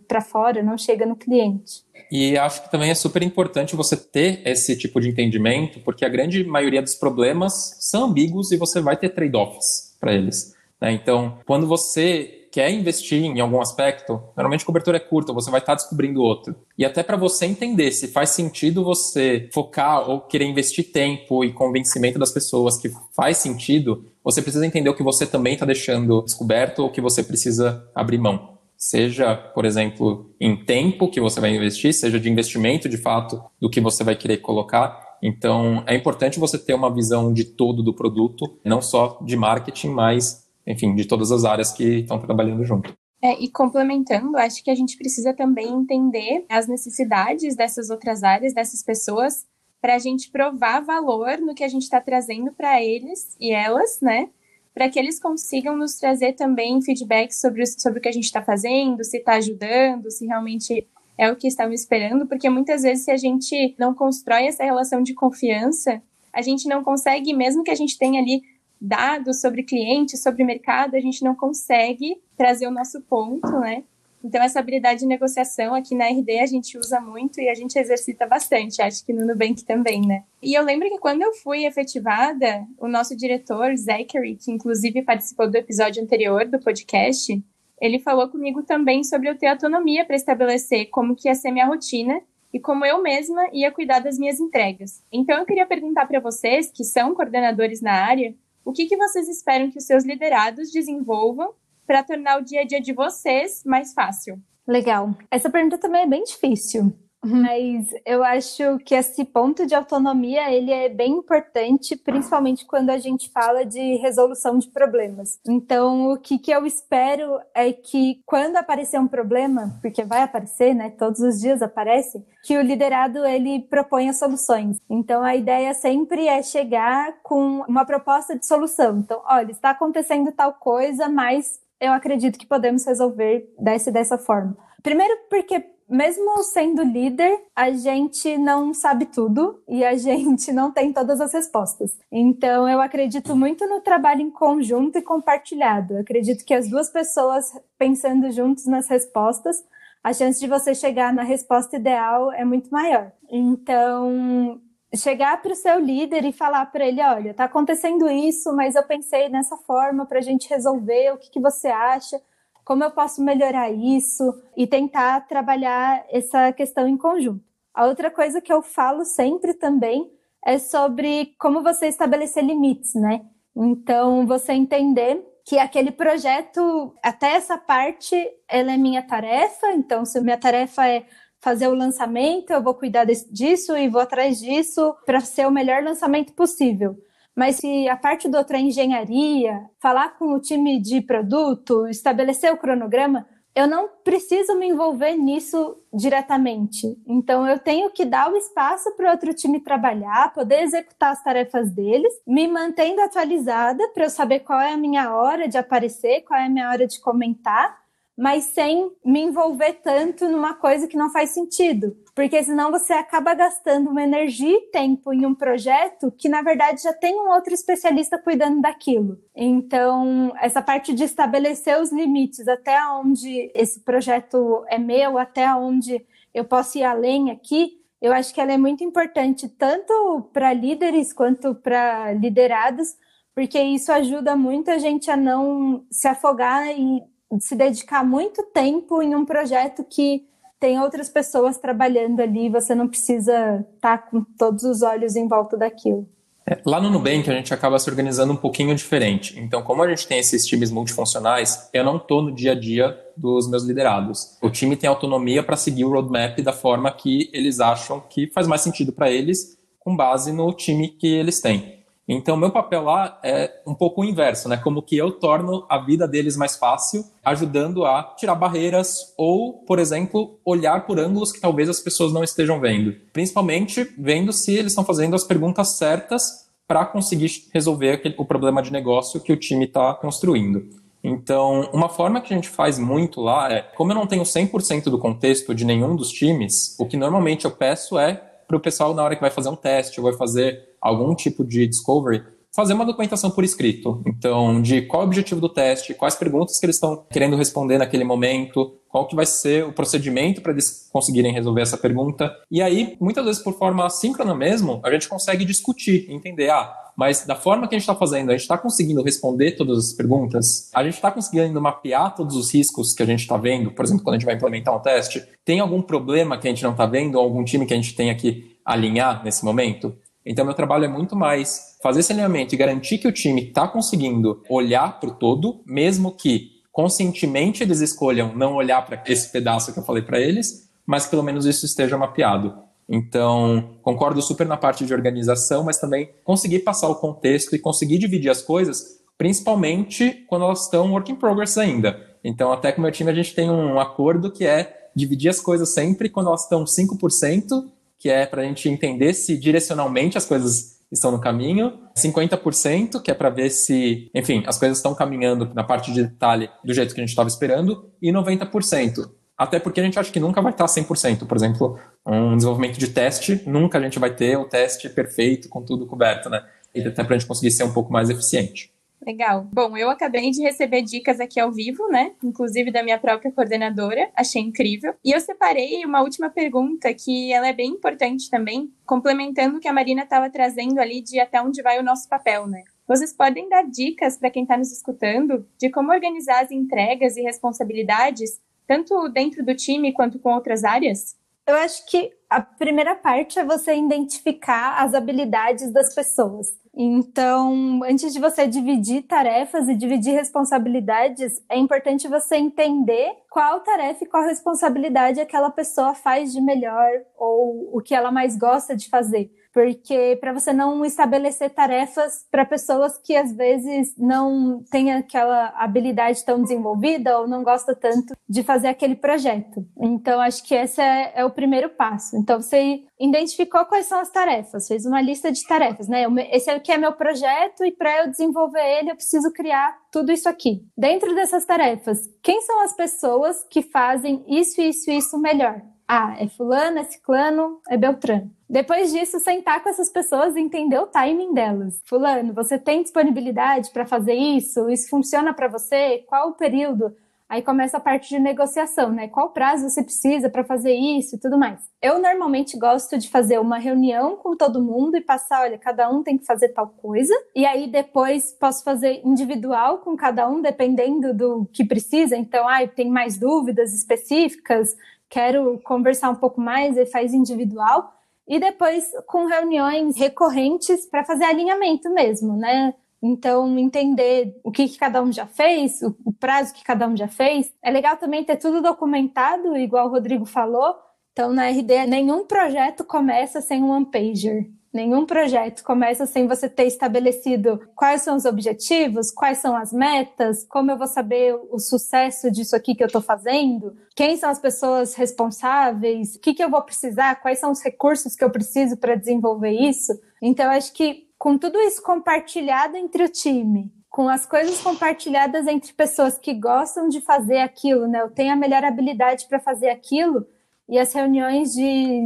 para 0.07 0.21
fora, 0.21 0.61
não 0.61 0.77
chega 0.77 1.05
no 1.05 1.15
cliente. 1.15 1.85
E 2.11 2.37
acho 2.37 2.63
que 2.63 2.71
também 2.71 2.89
é 2.89 2.95
super 2.95 3.23
importante 3.23 3.75
você 3.75 3.97
ter 3.97 4.41
esse 4.45 4.77
tipo 4.77 4.99
de 4.99 5.09
entendimento, 5.09 5.79
porque 5.81 6.05
a 6.05 6.09
grande 6.09 6.43
maioria 6.43 6.81
dos 6.81 6.95
problemas 6.95 7.77
são 7.79 8.05
ambíguos 8.05 8.51
e 8.51 8.57
você 8.57 8.79
vai 8.79 8.95
ter 8.95 9.09
trade-offs 9.09 9.95
para 9.99 10.13
eles. 10.13 10.55
Né? 10.79 10.91
Então, 10.91 11.39
quando 11.45 11.67
você 11.67 12.36
quer 12.57 12.71
investir 12.71 13.23
em 13.23 13.39
algum 13.39 13.61
aspecto, 13.61 14.19
normalmente 14.35 14.65
cobertura 14.65 14.97
é 14.97 14.99
curta, 14.99 15.31
você 15.31 15.51
vai 15.51 15.59
estar 15.59 15.75
descobrindo 15.75 16.23
outro. 16.23 16.55
E 16.75 16.83
até 16.83 17.03
para 17.03 17.15
você 17.15 17.45
entender 17.45 17.91
se 17.91 18.07
faz 18.07 18.31
sentido 18.31 18.83
você 18.83 19.47
focar 19.53 20.09
ou 20.09 20.21
querer 20.21 20.45
investir 20.45 20.91
tempo 20.91 21.43
e 21.43 21.53
convencimento 21.53 22.17
das 22.17 22.31
pessoas 22.31 22.79
que 22.79 22.89
faz 23.15 23.37
sentido, 23.37 24.05
você 24.23 24.41
precisa 24.41 24.65
entender 24.65 24.89
o 24.89 24.95
que 24.95 25.03
você 25.03 25.27
também 25.27 25.53
está 25.53 25.67
deixando 25.67 26.23
descoberto 26.23 26.79
ou 26.79 26.89
que 26.89 26.99
você 26.99 27.21
precisa 27.21 27.87
abrir 27.93 28.17
mão. 28.17 28.57
Seja, 28.75 29.35
por 29.35 29.63
exemplo, 29.63 30.31
em 30.41 30.55
tempo 30.55 31.11
que 31.11 31.21
você 31.21 31.39
vai 31.39 31.55
investir, 31.55 31.93
seja 31.93 32.19
de 32.19 32.27
investimento 32.27 32.89
de 32.89 32.97
fato 32.97 33.39
do 33.61 33.69
que 33.69 33.79
você 33.79 34.03
vai 34.03 34.15
querer 34.15 34.37
colocar. 34.37 34.99
Então, 35.21 35.83
é 35.85 35.95
importante 35.95 36.39
você 36.39 36.57
ter 36.57 36.73
uma 36.73 36.91
visão 36.91 37.31
de 37.31 37.43
todo 37.43 37.83
do 37.83 37.93
produto, 37.93 38.57
não 38.65 38.81
só 38.81 39.19
de 39.23 39.37
marketing, 39.37 39.89
mas 39.89 40.46
enfim, 40.67 40.93
de 40.93 41.05
todas 41.05 41.31
as 41.31 41.45
áreas 41.45 41.71
que 41.71 41.99
estão 41.99 42.19
trabalhando 42.19 42.63
junto. 42.65 42.93
É, 43.21 43.33
e 43.41 43.49
complementando, 43.49 44.37
acho 44.37 44.63
que 44.63 44.69
a 44.69 44.75
gente 44.75 44.97
precisa 44.97 45.33
também 45.33 45.73
entender 45.73 46.45
as 46.47 46.67
necessidades 46.67 47.55
dessas 47.55 47.89
outras 47.89 48.21
áreas, 48.23 48.53
dessas 48.53 48.83
pessoas, 48.83 49.47
para 49.81 49.95
a 49.95 49.99
gente 49.99 50.29
provar 50.29 50.81
valor 50.81 51.39
no 51.39 51.55
que 51.55 51.63
a 51.63 51.67
gente 51.67 51.83
está 51.83 52.01
trazendo 52.01 52.51
para 52.51 52.83
eles 52.83 53.35
e 53.39 53.51
elas, 53.51 53.99
né? 54.01 54.29
Para 54.73 54.89
que 54.89 54.99
eles 54.99 55.19
consigam 55.19 55.75
nos 55.75 55.95
trazer 55.95 56.33
também 56.33 56.81
feedback 56.81 57.31
sobre, 57.31 57.65
sobre 57.65 57.97
o 57.97 58.01
que 58.01 58.09
a 58.09 58.11
gente 58.11 58.25
está 58.25 58.43
fazendo, 58.43 59.03
se 59.03 59.17
está 59.17 59.33
ajudando, 59.33 60.11
se 60.11 60.27
realmente 60.27 60.87
é 61.17 61.31
o 61.31 61.35
que 61.35 61.47
estavam 61.47 61.73
esperando, 61.73 62.27
porque 62.27 62.47
muitas 62.49 62.83
vezes, 62.83 63.05
se 63.05 63.11
a 63.11 63.17
gente 63.17 63.73
não 63.79 63.95
constrói 63.95 64.45
essa 64.45 64.63
relação 64.63 65.01
de 65.01 65.15
confiança, 65.15 66.01
a 66.31 66.43
gente 66.43 66.67
não 66.67 66.83
consegue, 66.83 67.33
mesmo 67.33 67.63
que 67.63 67.71
a 67.71 67.75
gente 67.75 67.97
tenha 67.97 68.21
ali 68.21 68.43
dados 68.79 69.41
sobre 69.41 69.63
clientes, 69.63 70.21
sobre 70.21 70.43
mercado, 70.43 70.95
a 70.95 70.99
gente 70.99 71.23
não 71.23 71.35
consegue 71.35 72.21
trazer 72.37 72.67
o 72.67 72.71
nosso 72.71 73.01
ponto, 73.01 73.51
né? 73.59 73.83
Então, 74.23 74.41
essa 74.41 74.59
habilidade 74.59 75.01
de 75.01 75.05
negociação 75.05 75.75
aqui 75.75 75.95
na 75.95 76.07
RD 76.07 76.39
a 76.39 76.45
gente 76.45 76.77
usa 76.77 76.99
muito 76.99 77.39
e 77.39 77.49
a 77.49 77.53
gente 77.53 77.77
exercita 77.77 78.25
bastante, 78.25 78.81
acho 78.81 79.05
que 79.05 79.13
no 79.13 79.25
Nubank 79.25 79.63
também, 79.63 80.01
né? 80.05 80.23
E 80.41 80.53
eu 80.53 80.63
lembro 80.63 80.89
que 80.89 80.97
quando 80.97 81.21
eu 81.21 81.33
fui 81.33 81.65
efetivada, 81.65 82.65
o 82.77 82.87
nosso 82.87 83.15
diretor, 83.15 83.75
Zachary, 83.77 84.35
que 84.35 84.51
inclusive 84.51 85.01
participou 85.03 85.49
do 85.49 85.55
episódio 85.55 86.03
anterior 86.03 86.45
do 86.45 86.59
podcast, 86.59 87.41
ele 87.79 87.99
falou 87.99 88.27
comigo 88.27 88.63
também 88.63 89.03
sobre 89.03 89.29
eu 89.29 89.37
ter 89.37 89.47
autonomia 89.47 90.03
para 90.03 90.15
estabelecer 90.15 90.89
como 90.89 91.15
que 91.15 91.27
ia 91.27 91.35
ser 91.35 91.51
minha 91.51 91.67
rotina 91.67 92.19
e 92.51 92.59
como 92.59 92.85
eu 92.85 93.01
mesma 93.01 93.47
ia 93.53 93.71
cuidar 93.71 93.99
das 93.99 94.17
minhas 94.17 94.39
entregas. 94.39 95.03
Então, 95.11 95.37
eu 95.37 95.45
queria 95.45 95.65
perguntar 95.65 96.07
para 96.07 96.19
vocês, 96.19 96.71
que 96.71 96.83
são 96.83 97.13
coordenadores 97.13 97.81
na 97.81 97.93
área, 97.93 98.33
o 98.67 98.73
que, 98.73 98.85
que 98.85 98.97
vocês 98.97 99.29
esperam 99.29 99.71
que 99.71 99.77
os 99.77 99.85
seus 99.85 100.03
liderados 100.03 100.69
desenvolvam 100.73 101.53
para 101.85 102.03
tornar 102.03 102.37
o 102.37 102.43
dia 102.43 102.61
a 102.61 102.65
dia 102.65 102.81
de 102.81 102.91
vocês 102.91 103.63
mais 103.65 103.93
fácil? 103.93 104.37
Legal. 104.67 105.15
Essa 105.31 105.49
pergunta 105.49 105.77
também 105.77 106.01
é 106.01 106.05
bem 106.05 106.21
difícil. 106.25 106.93
Mas 107.27 107.87
eu 108.05 108.23
acho 108.23 108.77
que 108.79 108.95
esse 108.95 109.25
ponto 109.25 109.65
de 109.65 109.75
autonomia 109.75 110.51
ele 110.51 110.71
é 110.71 110.89
bem 110.89 111.13
importante, 111.13 111.95
principalmente 111.95 112.65
quando 112.65 112.89
a 112.89 112.97
gente 112.97 113.29
fala 113.29 113.65
de 113.65 113.95
resolução 113.97 114.57
de 114.57 114.69
problemas. 114.69 115.39
Então, 115.47 116.11
o 116.11 116.17
que, 116.17 116.39
que 116.39 116.51
eu 116.51 116.65
espero 116.65 117.39
é 117.53 117.73
que 117.73 118.21
quando 118.25 118.55
aparecer 118.55 118.99
um 118.99 119.07
problema, 119.07 119.77
porque 119.81 120.03
vai 120.03 120.21
aparecer, 120.21 120.73
né? 120.73 120.89
Todos 120.89 121.19
os 121.19 121.39
dias 121.39 121.61
aparece, 121.61 122.23
que 122.43 122.57
o 122.57 122.61
liderado 122.61 123.25
ele 123.25 123.59
proponha 123.59 124.13
soluções. 124.13 124.77
Então, 124.89 125.23
a 125.23 125.35
ideia 125.35 125.73
sempre 125.73 126.27
é 126.27 126.41
chegar 126.41 127.21
com 127.21 127.61
uma 127.67 127.85
proposta 127.85 128.37
de 128.37 128.45
solução. 128.45 128.99
Então, 128.99 129.21
olha, 129.25 129.51
está 129.51 129.71
acontecendo 129.71 130.31
tal 130.31 130.53
coisa, 130.53 131.09
mas 131.09 131.59
eu 131.79 131.91
acredito 131.91 132.39
que 132.39 132.45
podemos 132.45 132.85
resolver 132.85 133.53
dessa 133.59 133.91
dessa 133.91 134.17
forma. 134.17 134.57
Primeiro, 134.81 135.13
porque 135.29 135.63
mesmo 135.89 136.43
sendo 136.43 136.83
líder, 136.83 137.39
a 137.55 137.71
gente 137.71 138.37
não 138.37 138.73
sabe 138.73 139.05
tudo 139.05 139.61
e 139.67 139.83
a 139.83 139.95
gente 139.97 140.51
não 140.51 140.71
tem 140.71 140.91
todas 140.91 141.21
as 141.21 141.33
respostas. 141.33 141.97
Então, 142.11 142.67
eu 142.67 142.81
acredito 142.81 143.35
muito 143.35 143.65
no 143.67 143.81
trabalho 143.81 144.21
em 144.21 144.29
conjunto 144.29 144.97
e 144.97 145.01
compartilhado. 145.01 145.93
Eu 145.93 146.01
acredito 146.01 146.43
que 146.43 146.53
as 146.53 146.69
duas 146.69 146.89
pessoas 146.89 147.51
pensando 147.77 148.31
juntos 148.31 148.65
nas 148.65 148.87
respostas, 148.89 149.63
a 150.03 150.13
chance 150.13 150.39
de 150.39 150.47
você 150.47 150.73
chegar 150.73 151.13
na 151.13 151.23
resposta 151.23 151.75
ideal 151.77 152.31
é 152.31 152.45
muito 152.45 152.69
maior. 152.69 153.11
Então, 153.29 154.61
chegar 154.95 155.41
para 155.41 155.51
o 155.51 155.55
seu 155.55 155.79
líder 155.79 156.23
e 156.25 156.31
falar 156.31 156.65
para 156.67 156.85
ele, 156.85 157.01
olha, 157.01 157.31
está 157.31 157.45
acontecendo 157.45 158.09
isso, 158.09 158.53
mas 158.55 158.75
eu 158.75 158.83
pensei 158.83 159.29
nessa 159.29 159.57
forma 159.57 160.05
para 160.05 160.19
a 160.19 160.21
gente 160.21 160.49
resolver, 160.49 161.11
o 161.11 161.17
que, 161.17 161.29
que 161.29 161.41
você 161.41 161.67
acha? 161.67 162.21
Como 162.67 162.83
eu 162.83 162.91
posso 162.91 163.23
melhorar 163.23 163.71
isso 163.71 164.43
e 164.57 164.67
tentar 164.67 165.25
trabalhar 165.25 166.05
essa 166.09 166.51
questão 166.51 166.85
em 166.85 166.97
conjunto. 166.97 167.41
A 167.73 167.85
outra 167.85 168.11
coisa 168.11 168.41
que 168.41 168.51
eu 168.51 168.61
falo 168.61 169.05
sempre 169.05 169.53
também 169.53 170.11
é 170.45 170.59
sobre 170.59 171.33
como 171.39 171.63
você 171.63 171.87
estabelecer 171.87 172.43
limites, 172.43 172.93
né? 172.93 173.21
Então, 173.55 174.27
você 174.27 174.51
entender 174.51 175.25
que 175.45 175.57
aquele 175.57 175.91
projeto, 175.91 176.93
até 177.01 177.35
essa 177.35 177.57
parte, 177.57 178.17
ela 178.49 178.73
é 178.73 178.77
minha 178.77 179.01
tarefa. 179.01 179.71
Então, 179.71 180.03
se 180.03 180.19
minha 180.19 180.37
tarefa 180.37 180.85
é 180.85 181.05
fazer 181.39 181.69
o 181.69 181.73
lançamento, 181.73 182.51
eu 182.51 182.61
vou 182.61 182.73
cuidar 182.73 183.05
disso 183.05 183.77
e 183.77 183.87
vou 183.87 184.01
atrás 184.01 184.39
disso 184.39 184.93
para 185.05 185.21
ser 185.21 185.47
o 185.47 185.51
melhor 185.51 185.81
lançamento 185.81 186.33
possível. 186.33 186.97
Mas 187.37 187.57
se 187.57 187.87
a 187.87 187.95
parte 187.95 188.27
do 188.27 188.35
outra 188.35 188.57
é 188.57 188.61
engenharia, 188.61 189.69
falar 189.79 190.17
com 190.17 190.33
o 190.33 190.39
time 190.39 190.81
de 190.81 191.01
produto, 191.01 191.87
estabelecer 191.87 192.51
o 192.51 192.57
cronograma, 192.57 193.27
eu 193.53 193.67
não 193.67 193.89
preciso 194.03 194.55
me 194.55 194.67
envolver 194.67 195.15
nisso 195.15 195.77
diretamente. 195.93 196.95
Então, 197.05 197.47
eu 197.47 197.59
tenho 197.59 197.91
que 197.91 198.05
dar 198.05 198.31
o 198.31 198.35
espaço 198.35 198.91
para 198.95 199.11
outro 199.11 199.35
time 199.35 199.59
trabalhar, 199.59 200.33
poder 200.33 200.63
executar 200.63 201.11
as 201.11 201.23
tarefas 201.23 201.71
deles, 201.71 202.11
me 202.25 202.47
mantendo 202.47 203.01
atualizada 203.01 203.87
para 203.93 204.05
eu 204.05 204.09
saber 204.09 204.39
qual 204.39 204.59
é 204.59 204.73
a 204.73 204.77
minha 204.77 205.13
hora 205.15 205.47
de 205.47 205.59
aparecer, 205.59 206.21
qual 206.21 206.39
é 206.39 206.45
a 206.45 206.49
minha 206.49 206.69
hora 206.69 206.87
de 206.87 206.99
comentar, 206.99 207.77
mas 208.17 208.45
sem 208.45 208.91
me 209.05 209.21
envolver 209.21 209.73
tanto 209.83 210.27
numa 210.27 210.55
coisa 210.55 210.87
que 210.87 210.97
não 210.97 211.11
faz 211.11 211.29
sentido. 211.29 211.95
Porque 212.15 212.43
senão 212.43 212.71
você 212.71 212.93
acaba 212.93 213.35
gastando 213.35 213.91
uma 213.91 214.01
energia 214.01 214.57
e 214.57 214.71
tempo 214.71 215.13
em 215.13 215.23
um 215.23 215.35
projeto 215.35 216.11
que, 216.17 216.27
na 216.27 216.41
verdade, 216.41 216.81
já 216.81 216.91
tem 216.91 217.13
um 217.13 217.29
outro 217.29 217.53
especialista 217.53 218.17
cuidando 218.17 218.59
daquilo. 218.59 219.19
Então, 219.35 220.33
essa 220.41 220.63
parte 220.63 220.95
de 220.95 221.03
estabelecer 221.03 221.79
os 221.79 221.91
limites, 221.91 222.47
até 222.47 222.83
onde 222.87 223.51
esse 223.53 223.81
projeto 223.81 224.65
é 224.67 224.79
meu, 224.79 225.19
até 225.19 225.53
onde 225.53 226.03
eu 226.33 226.43
posso 226.43 226.79
ir 226.79 226.83
além 226.83 227.29
aqui, 227.29 227.79
eu 228.01 228.11
acho 228.11 228.33
que 228.33 228.41
ela 228.41 228.53
é 228.53 228.57
muito 228.57 228.83
importante, 228.83 229.47
tanto 229.47 230.29
para 230.33 230.53
líderes 230.53 231.13
quanto 231.13 231.53
para 231.53 232.13
liderados, 232.13 232.95
porque 233.35 233.59
isso 233.61 233.91
ajuda 233.91 234.35
muito 234.35 234.71
a 234.71 234.79
gente 234.79 235.11
a 235.11 235.17
não 235.17 235.85
se 235.91 236.07
afogar 236.07 236.67
e 236.75 237.03
se 237.39 237.55
dedicar 237.55 238.05
muito 238.05 238.43
tempo 238.53 239.01
em 239.01 239.15
um 239.15 239.25
projeto 239.25 239.83
que 239.83 240.25
tem 240.59 240.79
outras 240.79 241.09
pessoas 241.09 241.57
trabalhando 241.57 242.19
ali, 242.19 242.49
você 242.49 242.73
não 242.73 242.87
precisa 242.87 243.65
estar 243.75 243.97
tá 243.97 244.09
com 244.09 244.23
todos 244.37 244.63
os 244.63 244.81
olhos 244.81 245.15
em 245.15 245.27
volta 245.27 245.55
daquilo. 245.55 246.07
É, 246.49 246.61
lá 246.65 246.79
no 246.79 246.89
Nubank 246.89 247.29
a 247.29 247.33
gente 247.33 247.53
acaba 247.53 247.77
se 247.77 247.89
organizando 247.89 248.31
um 248.31 248.37
pouquinho 248.37 248.73
diferente. 248.73 249.37
Então, 249.37 249.61
como 249.61 249.83
a 249.83 249.89
gente 249.89 250.07
tem 250.07 250.17
esses 250.17 250.45
times 250.45 250.71
multifuncionais, 250.71 251.69
eu 251.73 251.83
não 251.83 251.97
estou 251.97 252.21
no 252.21 252.33
dia 252.33 252.53
a 252.53 252.55
dia 252.55 252.97
dos 253.17 253.49
meus 253.49 253.63
liderados. 253.63 254.37
O 254.41 254.49
time 254.49 254.77
tem 254.77 254.89
autonomia 254.89 255.43
para 255.43 255.57
seguir 255.57 255.83
o 255.83 255.89
roadmap 255.89 256.39
da 256.39 256.53
forma 256.53 256.89
que 256.89 257.29
eles 257.33 257.59
acham 257.59 257.99
que 257.99 258.27
faz 258.27 258.47
mais 258.47 258.61
sentido 258.61 258.93
para 258.93 259.11
eles, 259.11 259.57
com 259.79 259.95
base 259.95 260.31
no 260.31 260.53
time 260.53 260.87
que 260.87 261.07
eles 261.07 261.41
têm. 261.41 261.76
Então, 262.07 262.37
meu 262.37 262.49
papel 262.49 262.83
lá 262.83 263.19
é 263.21 263.51
um 263.67 263.73
pouco 263.73 264.01
o 264.01 264.05
inverso, 264.05 264.47
né? 264.47 264.55
Como 264.55 264.81
que 264.81 264.95
eu 264.95 265.11
torno 265.11 265.65
a 265.67 265.77
vida 265.77 266.07
deles 266.07 266.37
mais 266.37 266.55
fácil, 266.55 267.03
ajudando 267.23 267.85
a 267.85 268.01
tirar 268.17 268.35
barreiras 268.35 269.13
ou, 269.17 269.53
por 269.65 269.77
exemplo, 269.77 270.39
olhar 270.45 270.85
por 270.85 270.99
ângulos 270.99 271.33
que 271.33 271.41
talvez 271.41 271.67
as 271.67 271.81
pessoas 271.81 272.13
não 272.13 272.23
estejam 272.23 272.61
vendo. 272.61 272.95
Principalmente 273.11 273.93
vendo 273.97 274.31
se 274.31 274.53
eles 274.53 274.71
estão 274.71 274.85
fazendo 274.85 275.15
as 275.15 275.25
perguntas 275.25 275.75
certas 275.75 276.47
para 276.65 276.85
conseguir 276.85 277.29
resolver 277.53 277.91
aquele, 277.91 278.15
o 278.17 278.25
problema 278.25 278.61
de 278.61 278.71
negócio 278.71 279.19
que 279.19 279.33
o 279.33 279.37
time 279.37 279.65
está 279.65 279.93
construindo. 279.93 280.69
Então, 281.03 281.69
uma 281.73 281.87
forma 281.87 282.19
que 282.19 282.33
a 282.33 282.35
gente 282.35 282.49
faz 282.49 282.77
muito 282.77 283.21
lá 283.21 283.51
é, 283.51 283.61
como 283.61 283.91
eu 283.91 283.95
não 283.95 284.07
tenho 284.07 284.23
100% 284.23 284.85
do 284.85 284.97
contexto 284.97 285.55
de 285.55 285.63
nenhum 285.63 285.95
dos 285.95 286.09
times, 286.09 286.75
o 286.79 286.85
que 286.85 286.97
normalmente 286.97 287.45
eu 287.45 287.51
peço 287.51 287.97
é 287.97 288.26
para 288.47 288.57
o 288.57 288.59
pessoal, 288.59 288.93
na 288.93 289.03
hora 289.03 289.15
que 289.15 289.21
vai 289.21 289.29
fazer 289.29 289.49
um 289.49 289.55
teste 289.55 289.99
ou 289.99 290.05
vai 290.05 290.13
fazer 290.17 290.75
algum 290.81 291.13
tipo 291.13 291.43
de 291.43 291.67
discovery, 291.67 292.23
fazer 292.55 292.73
uma 292.73 292.85
documentação 292.85 293.29
por 293.29 293.43
escrito. 293.43 294.01
Então, 294.07 294.61
de 294.61 294.81
qual 294.81 295.03
é 295.03 295.05
o 295.05 295.07
objetivo 295.07 295.39
do 295.39 295.49
teste, 295.49 295.93
quais 295.93 296.15
perguntas 296.15 296.59
que 296.59 296.65
eles 296.65 296.77
estão 296.77 297.05
querendo 297.11 297.35
responder 297.35 297.77
naquele 297.77 298.03
momento, 298.03 298.79
qual 298.89 299.07
que 299.07 299.15
vai 299.15 299.25
ser 299.25 299.65
o 299.65 299.73
procedimento 299.73 300.41
para 300.41 300.53
eles 300.53 300.89
conseguirem 300.91 301.31
resolver 301.31 301.61
essa 301.61 301.77
pergunta. 301.77 302.33
E 302.49 302.61
aí, 302.61 302.97
muitas 302.99 303.25
vezes 303.25 303.43
por 303.43 303.53
forma 303.53 303.85
assíncrona 303.85 304.33
mesmo, 304.33 304.81
a 304.83 304.91
gente 304.91 305.07
consegue 305.07 305.45
discutir, 305.45 306.09
entender, 306.09 306.49
ah, 306.49 306.73
Mas 306.97 307.23
da 307.27 307.35
forma 307.35 307.67
que 307.67 307.75
a 307.75 307.77
gente 307.77 307.87
está 307.87 307.93
fazendo, 307.93 308.29
a 308.29 308.31
gente 308.31 308.41
está 308.41 308.57
conseguindo 308.57 309.03
responder 309.03 309.51
todas 309.51 309.77
as 309.77 309.93
perguntas, 309.93 310.71
a 310.73 310.83
gente 310.83 310.95
está 310.95 311.11
conseguindo 311.11 311.61
mapear 311.61 312.15
todos 312.15 312.35
os 312.35 312.51
riscos 312.51 312.95
que 312.95 313.03
a 313.03 313.05
gente 313.05 313.19
está 313.19 313.37
vendo, 313.37 313.71
por 313.71 313.85
exemplo, 313.85 314.03
quando 314.03 314.15
a 314.15 314.17
gente 314.17 314.25
vai 314.25 314.33
implementar 314.33 314.75
um 314.75 314.79
teste, 314.79 315.23
tem 315.45 315.59
algum 315.59 315.79
problema 315.79 316.39
que 316.39 316.47
a 316.47 316.49
gente 316.49 316.63
não 316.63 316.71
está 316.71 316.87
vendo, 316.87 317.15
ou 317.15 317.23
algum 317.23 317.43
time 317.43 317.67
que 317.67 317.73
a 317.73 317.77
gente 317.77 317.93
tenha 317.93 318.15
que 318.15 318.57
alinhar 318.65 319.23
nesse 319.23 319.45
momento? 319.45 319.95
Então, 320.25 320.43
meu 320.43 320.55
trabalho 320.55 320.85
é 320.85 320.87
muito 320.87 321.15
mais 321.15 321.77
fazer 321.81 321.99
esse 321.99 322.11
alinhamento 322.11 322.55
e 322.55 322.57
garantir 322.57 322.97
que 322.97 323.07
o 323.07 323.13
time 323.13 323.43
está 323.43 323.67
conseguindo 323.67 324.41
olhar 324.49 324.99
para 324.99 325.09
o 325.09 325.13
todo, 325.13 325.61
mesmo 325.67 326.11
que 326.11 326.57
conscientemente 326.71 327.63
eles 327.63 327.79
escolham 327.79 328.35
não 328.35 328.55
olhar 328.55 328.83
para 328.83 329.03
esse 329.05 329.31
pedaço 329.31 329.71
que 329.71 329.79
eu 329.79 329.83
falei 329.83 330.01
para 330.01 330.19
eles, 330.19 330.67
mas 330.85 331.05
pelo 331.05 331.23
menos 331.23 331.45
isso 331.45 331.65
esteja 331.65 331.97
mapeado. 331.97 332.66
Então, 332.89 333.75
concordo 333.81 334.21
super 334.21 334.47
na 334.47 334.55
parte 334.55 334.85
de 334.85 334.93
organização, 334.93 335.63
mas 335.63 335.77
também 335.77 336.09
conseguir 336.23 336.59
passar 336.59 336.87
o 336.87 336.95
contexto 336.95 337.55
e 337.55 337.59
conseguir 337.59 337.97
dividir 337.97 338.29
as 338.29 338.41
coisas, 338.41 338.99
principalmente 339.17 340.25
quando 340.27 340.45
elas 340.45 340.63
estão 340.63 340.91
work 340.91 341.11
in 341.11 341.15
progress 341.15 341.57
ainda. 341.57 341.99
Então, 342.23 342.51
até 342.51 342.71
com 342.71 342.79
o 342.79 342.81
meu 342.81 342.91
time, 342.91 343.11
a 343.11 343.13
gente 343.13 343.35
tem 343.35 343.49
um 343.49 343.79
acordo 343.79 344.31
que 344.31 344.45
é 344.45 344.89
dividir 344.95 345.29
as 345.29 345.39
coisas 345.39 345.69
sempre 345.73 346.09
quando 346.09 346.27
elas 346.27 346.43
estão 346.43 346.63
5%, 346.63 347.65
que 347.99 348.09
é 348.09 348.25
para 348.25 348.41
a 348.41 348.45
gente 348.45 348.69
entender 348.69 349.13
se 349.13 349.37
direcionalmente 349.37 350.17
as 350.17 350.25
coisas 350.25 350.77
estão 350.91 351.11
no 351.11 351.19
caminho, 351.19 351.73
50%, 351.97 353.01
que 353.01 353.11
é 353.11 353.13
para 353.13 353.29
ver 353.29 353.49
se, 353.49 354.09
enfim, 354.15 354.43
as 354.47 354.57
coisas 354.57 354.77
estão 354.77 354.95
caminhando 354.95 355.51
na 355.53 355.63
parte 355.63 355.91
de 355.91 356.03
detalhe 356.03 356.49
do 356.63 356.73
jeito 356.73 356.93
que 356.93 357.01
a 357.01 357.03
gente 357.03 357.09
estava 357.09 357.27
esperando, 357.27 357.91
e 358.01 358.11
90%. 358.11 359.09
Até 359.37 359.59
porque 359.59 359.79
a 359.79 359.83
gente 359.83 359.99
acha 359.99 360.11
que 360.11 360.19
nunca 360.19 360.41
vai 360.41 360.51
estar 360.51 360.65
100%. 360.65 361.27
Por 361.27 361.37
exemplo, 361.37 361.79
um 362.05 362.35
desenvolvimento 362.35 362.79
de 362.79 362.87
teste, 362.87 363.43
nunca 363.45 363.77
a 363.77 363.81
gente 363.81 363.99
vai 363.99 364.13
ter 364.13 364.35
o 364.37 364.45
teste 364.45 364.89
perfeito 364.89 365.47
com 365.47 365.61
tudo 365.63 365.85
coberto, 365.85 366.29
né? 366.29 366.43
E 366.73 366.81
até 366.81 367.03
para 367.03 367.15
a 367.15 367.19
gente 367.19 367.27
conseguir 367.27 367.51
ser 367.51 367.63
um 367.63 367.73
pouco 367.73 367.91
mais 367.91 368.09
eficiente. 368.09 368.73
Legal. 369.05 369.47
Bom, 369.53 369.77
eu 369.77 369.89
acabei 369.89 370.31
de 370.31 370.41
receber 370.41 370.81
dicas 370.81 371.19
aqui 371.19 371.39
ao 371.39 371.51
vivo, 371.51 371.87
né? 371.87 372.11
Inclusive 372.23 372.71
da 372.71 372.83
minha 372.83 372.97
própria 372.97 373.31
coordenadora. 373.31 374.09
Achei 374.15 374.41
incrível. 374.41 374.95
E 375.05 375.11
eu 375.11 375.19
separei 375.21 375.85
uma 375.85 376.01
última 376.01 376.29
pergunta 376.29 376.93
que 376.93 377.31
ela 377.31 377.47
é 377.47 377.53
bem 377.53 377.69
importante 377.69 378.29
também, 378.29 378.69
complementando 378.85 379.57
o 379.57 379.59
que 379.59 379.67
a 379.67 379.73
Marina 379.73 380.03
estava 380.03 380.29
trazendo 380.29 380.79
ali 380.79 381.01
de 381.01 381.19
até 381.19 381.41
onde 381.41 381.61
vai 381.61 381.79
o 381.79 381.83
nosso 381.83 382.09
papel, 382.09 382.47
né? 382.47 382.63
Vocês 382.87 383.13
podem 383.13 383.47
dar 383.49 383.63
dicas 383.63 384.17
para 384.17 384.29
quem 384.29 384.43
está 384.43 384.57
nos 384.57 384.71
escutando 384.71 385.45
de 385.57 385.69
como 385.69 385.91
organizar 385.91 386.43
as 386.43 386.51
entregas 386.51 387.17
e 387.17 387.21
responsabilidades, 387.21 388.41
tanto 388.67 389.09
dentro 389.09 389.43
do 389.45 389.55
time 389.55 389.93
quanto 389.93 390.19
com 390.19 390.33
outras 390.33 390.63
áreas? 390.63 391.15
Eu 391.47 391.55
acho 391.55 391.85
que 391.85 392.11
a 392.29 392.41
primeira 392.41 392.93
parte 392.93 393.39
é 393.39 393.45
você 393.45 393.73
identificar 393.73 394.83
as 394.83 394.93
habilidades 394.93 395.71
das 395.71 395.95
pessoas. 395.95 396.47
Então, 396.79 397.79
antes 397.83 398.13
de 398.13 398.19
você 398.19 398.45
dividir 398.45 399.03
tarefas 399.03 399.67
e 399.67 399.73
dividir 399.73 400.13
responsabilidades, 400.13 401.41
é 401.49 401.57
importante 401.57 402.07
você 402.07 402.35
entender 402.35 403.09
qual 403.31 403.61
tarefa 403.61 404.03
e 404.03 404.07
qual 404.07 404.23
responsabilidade 404.23 405.19
aquela 405.19 405.49
pessoa 405.49 405.95
faz 405.95 406.33
de 406.33 406.41
melhor 406.41 406.89
ou 407.17 407.69
o 407.75 407.81
que 407.81 407.95
ela 407.95 408.11
mais 408.11 408.37
gosta 408.37 408.75
de 408.75 408.89
fazer 408.89 409.31
porque 409.57 410.15
para 410.21 410.33
você 410.33 410.53
não 410.53 410.85
estabelecer 410.85 411.49
tarefas 411.49 412.23
para 412.29 412.45
pessoas 412.45 412.95
que 412.99 413.15
às 413.15 413.35
vezes 413.35 413.91
não 413.97 414.63
têm 414.69 414.93
aquela 414.93 415.47
habilidade 415.57 416.23
tão 416.23 416.43
desenvolvida 416.43 417.17
ou 417.17 417.27
não 417.27 417.41
gosta 417.41 417.73
tanto 417.73 418.15
de 418.29 418.43
fazer 418.43 418.67
aquele 418.67 418.95
projeto. 418.95 419.65
Então 419.75 420.21
acho 420.21 420.43
que 420.43 420.53
esse 420.53 420.79
é, 420.79 421.11
é 421.15 421.25
o 421.25 421.31
primeiro 421.31 421.71
passo. 421.71 422.15
Então 422.15 422.39
você 422.39 422.83
identificou 422.99 423.65
quais 423.65 423.87
são 423.87 423.99
as 423.99 424.11
tarefas, 424.11 424.67
fez 424.67 424.85
uma 424.85 425.01
lista 425.01 425.31
de 425.31 425.43
tarefas, 425.47 425.87
né? 425.87 426.05
Esse 426.31 426.51
aqui 426.51 426.71
é 426.71 426.77
meu 426.77 426.93
projeto 426.93 427.65
e 427.65 427.71
para 427.71 428.03
eu 428.03 428.11
desenvolver 428.11 428.61
ele 428.61 428.91
eu 428.91 428.95
preciso 428.95 429.33
criar 429.33 429.75
tudo 429.91 430.11
isso 430.11 430.29
aqui. 430.29 430.63
Dentro 430.77 431.15
dessas 431.15 431.45
tarefas, 431.45 431.97
quem 432.21 432.43
são 432.43 432.61
as 432.61 432.73
pessoas 432.73 433.43
que 433.49 433.63
fazem 433.63 434.23
isso, 434.27 434.61
isso, 434.61 434.91
isso 434.91 435.17
melhor? 435.17 435.63
Ah, 435.87 436.15
é 436.19 436.27
fulano, 436.27 436.79
é 436.79 436.83
ciclano, 436.83 437.61
é 437.69 437.77
beltrano. 437.77 438.29
Depois 438.49 438.91
disso, 438.91 439.19
sentar 439.19 439.63
com 439.63 439.69
essas 439.69 439.89
pessoas 439.89 440.35
e 440.35 440.39
entender 440.39 440.77
o 440.79 440.87
timing 440.87 441.33
delas. 441.33 441.81
Fulano, 441.85 442.33
você 442.33 442.59
tem 442.59 442.83
disponibilidade 442.83 443.71
para 443.71 443.85
fazer 443.85 444.13
isso? 444.13 444.69
Isso 444.69 444.89
funciona 444.89 445.33
para 445.33 445.47
você? 445.47 446.03
Qual 446.07 446.29
o 446.29 446.33
período? 446.33 446.93
Aí 447.29 447.41
começa 447.41 447.75
a 447.75 447.81
parte 447.81 448.07
de 448.07 448.19
negociação, 448.19 448.89
né? 448.89 449.09
Qual 449.09 449.31
prazo 449.31 449.69
você 449.69 449.83
precisa 449.83 450.29
para 450.29 450.45
fazer 450.45 450.73
isso 450.73 451.15
e 451.15 451.19
tudo 451.19 451.37
mais. 451.37 451.59
Eu 451.81 451.99
normalmente 451.99 452.57
gosto 452.57 452.97
de 452.97 453.09
fazer 453.09 453.37
uma 453.37 453.57
reunião 453.57 454.15
com 454.15 454.35
todo 454.35 454.63
mundo 454.63 454.95
e 454.95 455.01
passar, 455.01 455.41
olha, 455.41 455.57
cada 455.57 455.89
um 455.89 456.03
tem 456.03 456.17
que 456.17 456.25
fazer 456.25 456.49
tal 456.49 456.69
coisa. 456.69 457.13
E 457.35 457.45
aí 457.45 457.67
depois 457.67 458.31
posso 458.39 458.63
fazer 458.63 459.01
individual 459.03 459.79
com 459.79 459.95
cada 459.97 460.29
um, 460.29 460.41
dependendo 460.41 461.13
do 461.13 461.45
que 461.51 461.65
precisa. 461.65 462.15
Então, 462.15 462.47
ah, 462.47 462.65
tem 462.65 462.89
mais 462.89 463.17
dúvidas 463.17 463.73
específicas, 463.73 464.77
quero 465.09 465.59
conversar 465.63 466.09
um 466.09 466.15
pouco 466.15 466.41
mais, 466.41 466.77
e 466.77 466.85
faz 466.85 467.13
individual 467.13 467.93
e 468.27 468.39
depois 468.39 468.91
com 469.05 469.25
reuniões 469.25 469.95
recorrentes 469.95 470.85
para 470.85 471.05
fazer 471.05 471.23
alinhamento 471.23 471.89
mesmo, 471.89 472.35
né? 472.35 472.73
Então, 473.01 473.57
entender 473.57 474.37
o 474.43 474.51
que, 474.51 474.67
que, 474.67 474.77
cada 474.77 475.01
um 475.01 475.11
já 475.11 475.25
fez, 475.25 475.81
o, 475.81 475.95
o 476.03 476.11
prazo 476.11 476.53
que 476.53 476.63
cada 476.63 476.87
um 476.87 476.97
já 476.97 477.07
fez. 477.07 477.53
É 477.61 477.69
legal 477.69 477.95
também 477.95 478.23
ter 478.23 478.37
tudo 478.37 478.61
documentado, 478.61 479.55
igual 479.55 479.87
o 479.87 479.91
Rodrigo 479.91 480.25
falou. 480.25 480.75
Então, 481.13 481.31
na 481.31 481.47
RD, 481.47 481.85
nenhum 481.87 482.25
projeto 482.25 482.83
começa 482.83 483.39
sem 483.39 483.63
um 483.63 483.69
one-pager. 483.69 484.49
Nenhum 484.77 485.07
projeto 485.07 485.63
começa 485.63 486.05
sem 486.05 486.27
você 486.27 486.47
ter 486.47 486.65
estabelecido 486.65 487.67
quais 487.75 488.03
são 488.03 488.15
os 488.15 488.25
objetivos, 488.25 489.09
quais 489.09 489.39
são 489.39 489.57
as 489.57 489.73
metas, 489.73 490.45
como 490.47 490.69
eu 490.69 490.77
vou 490.77 490.85
saber 490.85 491.35
o 491.49 491.57
sucesso 491.57 492.29
disso 492.29 492.55
aqui 492.55 492.75
que 492.75 492.83
eu 492.83 492.85
estou 492.85 493.01
fazendo, 493.01 493.75
quem 493.95 494.15
são 494.15 494.29
as 494.29 494.37
pessoas 494.37 494.93
responsáveis, 494.93 496.13
o 496.13 496.19
que, 496.19 496.31
que 496.31 496.43
eu 496.43 496.51
vou 496.51 496.61
precisar, 496.61 497.15
quais 497.15 497.39
são 497.39 497.49
os 497.49 497.59
recursos 497.59 498.15
que 498.15 498.23
eu 498.23 498.29
preciso 498.29 498.77
para 498.77 498.93
desenvolver 498.93 499.49
isso. 499.49 499.99
Então, 500.21 500.47
acho 500.51 500.71
que 500.71 501.07
com 501.17 501.39
tudo 501.39 501.57
isso 501.57 501.81
compartilhado 501.81 502.77
entre 502.77 503.03
o 503.03 503.09
time, 503.09 503.73
com 503.89 504.07
as 504.07 504.27
coisas 504.27 504.61
compartilhadas 504.61 505.47
entre 505.47 505.73
pessoas 505.73 506.19
que 506.19 506.35
gostam 506.35 506.87
de 506.87 507.01
fazer 507.01 507.39
aquilo, 507.39 507.87
né? 507.87 508.01
Eu 508.01 508.11
tenho 508.11 508.31
a 508.31 508.35
melhor 508.35 508.63
habilidade 508.63 509.25
para 509.27 509.39
fazer 509.39 509.69
aquilo 509.69 510.27
e 510.69 510.77
as 510.77 510.93
reuniões 510.93 511.53
de 511.53 512.01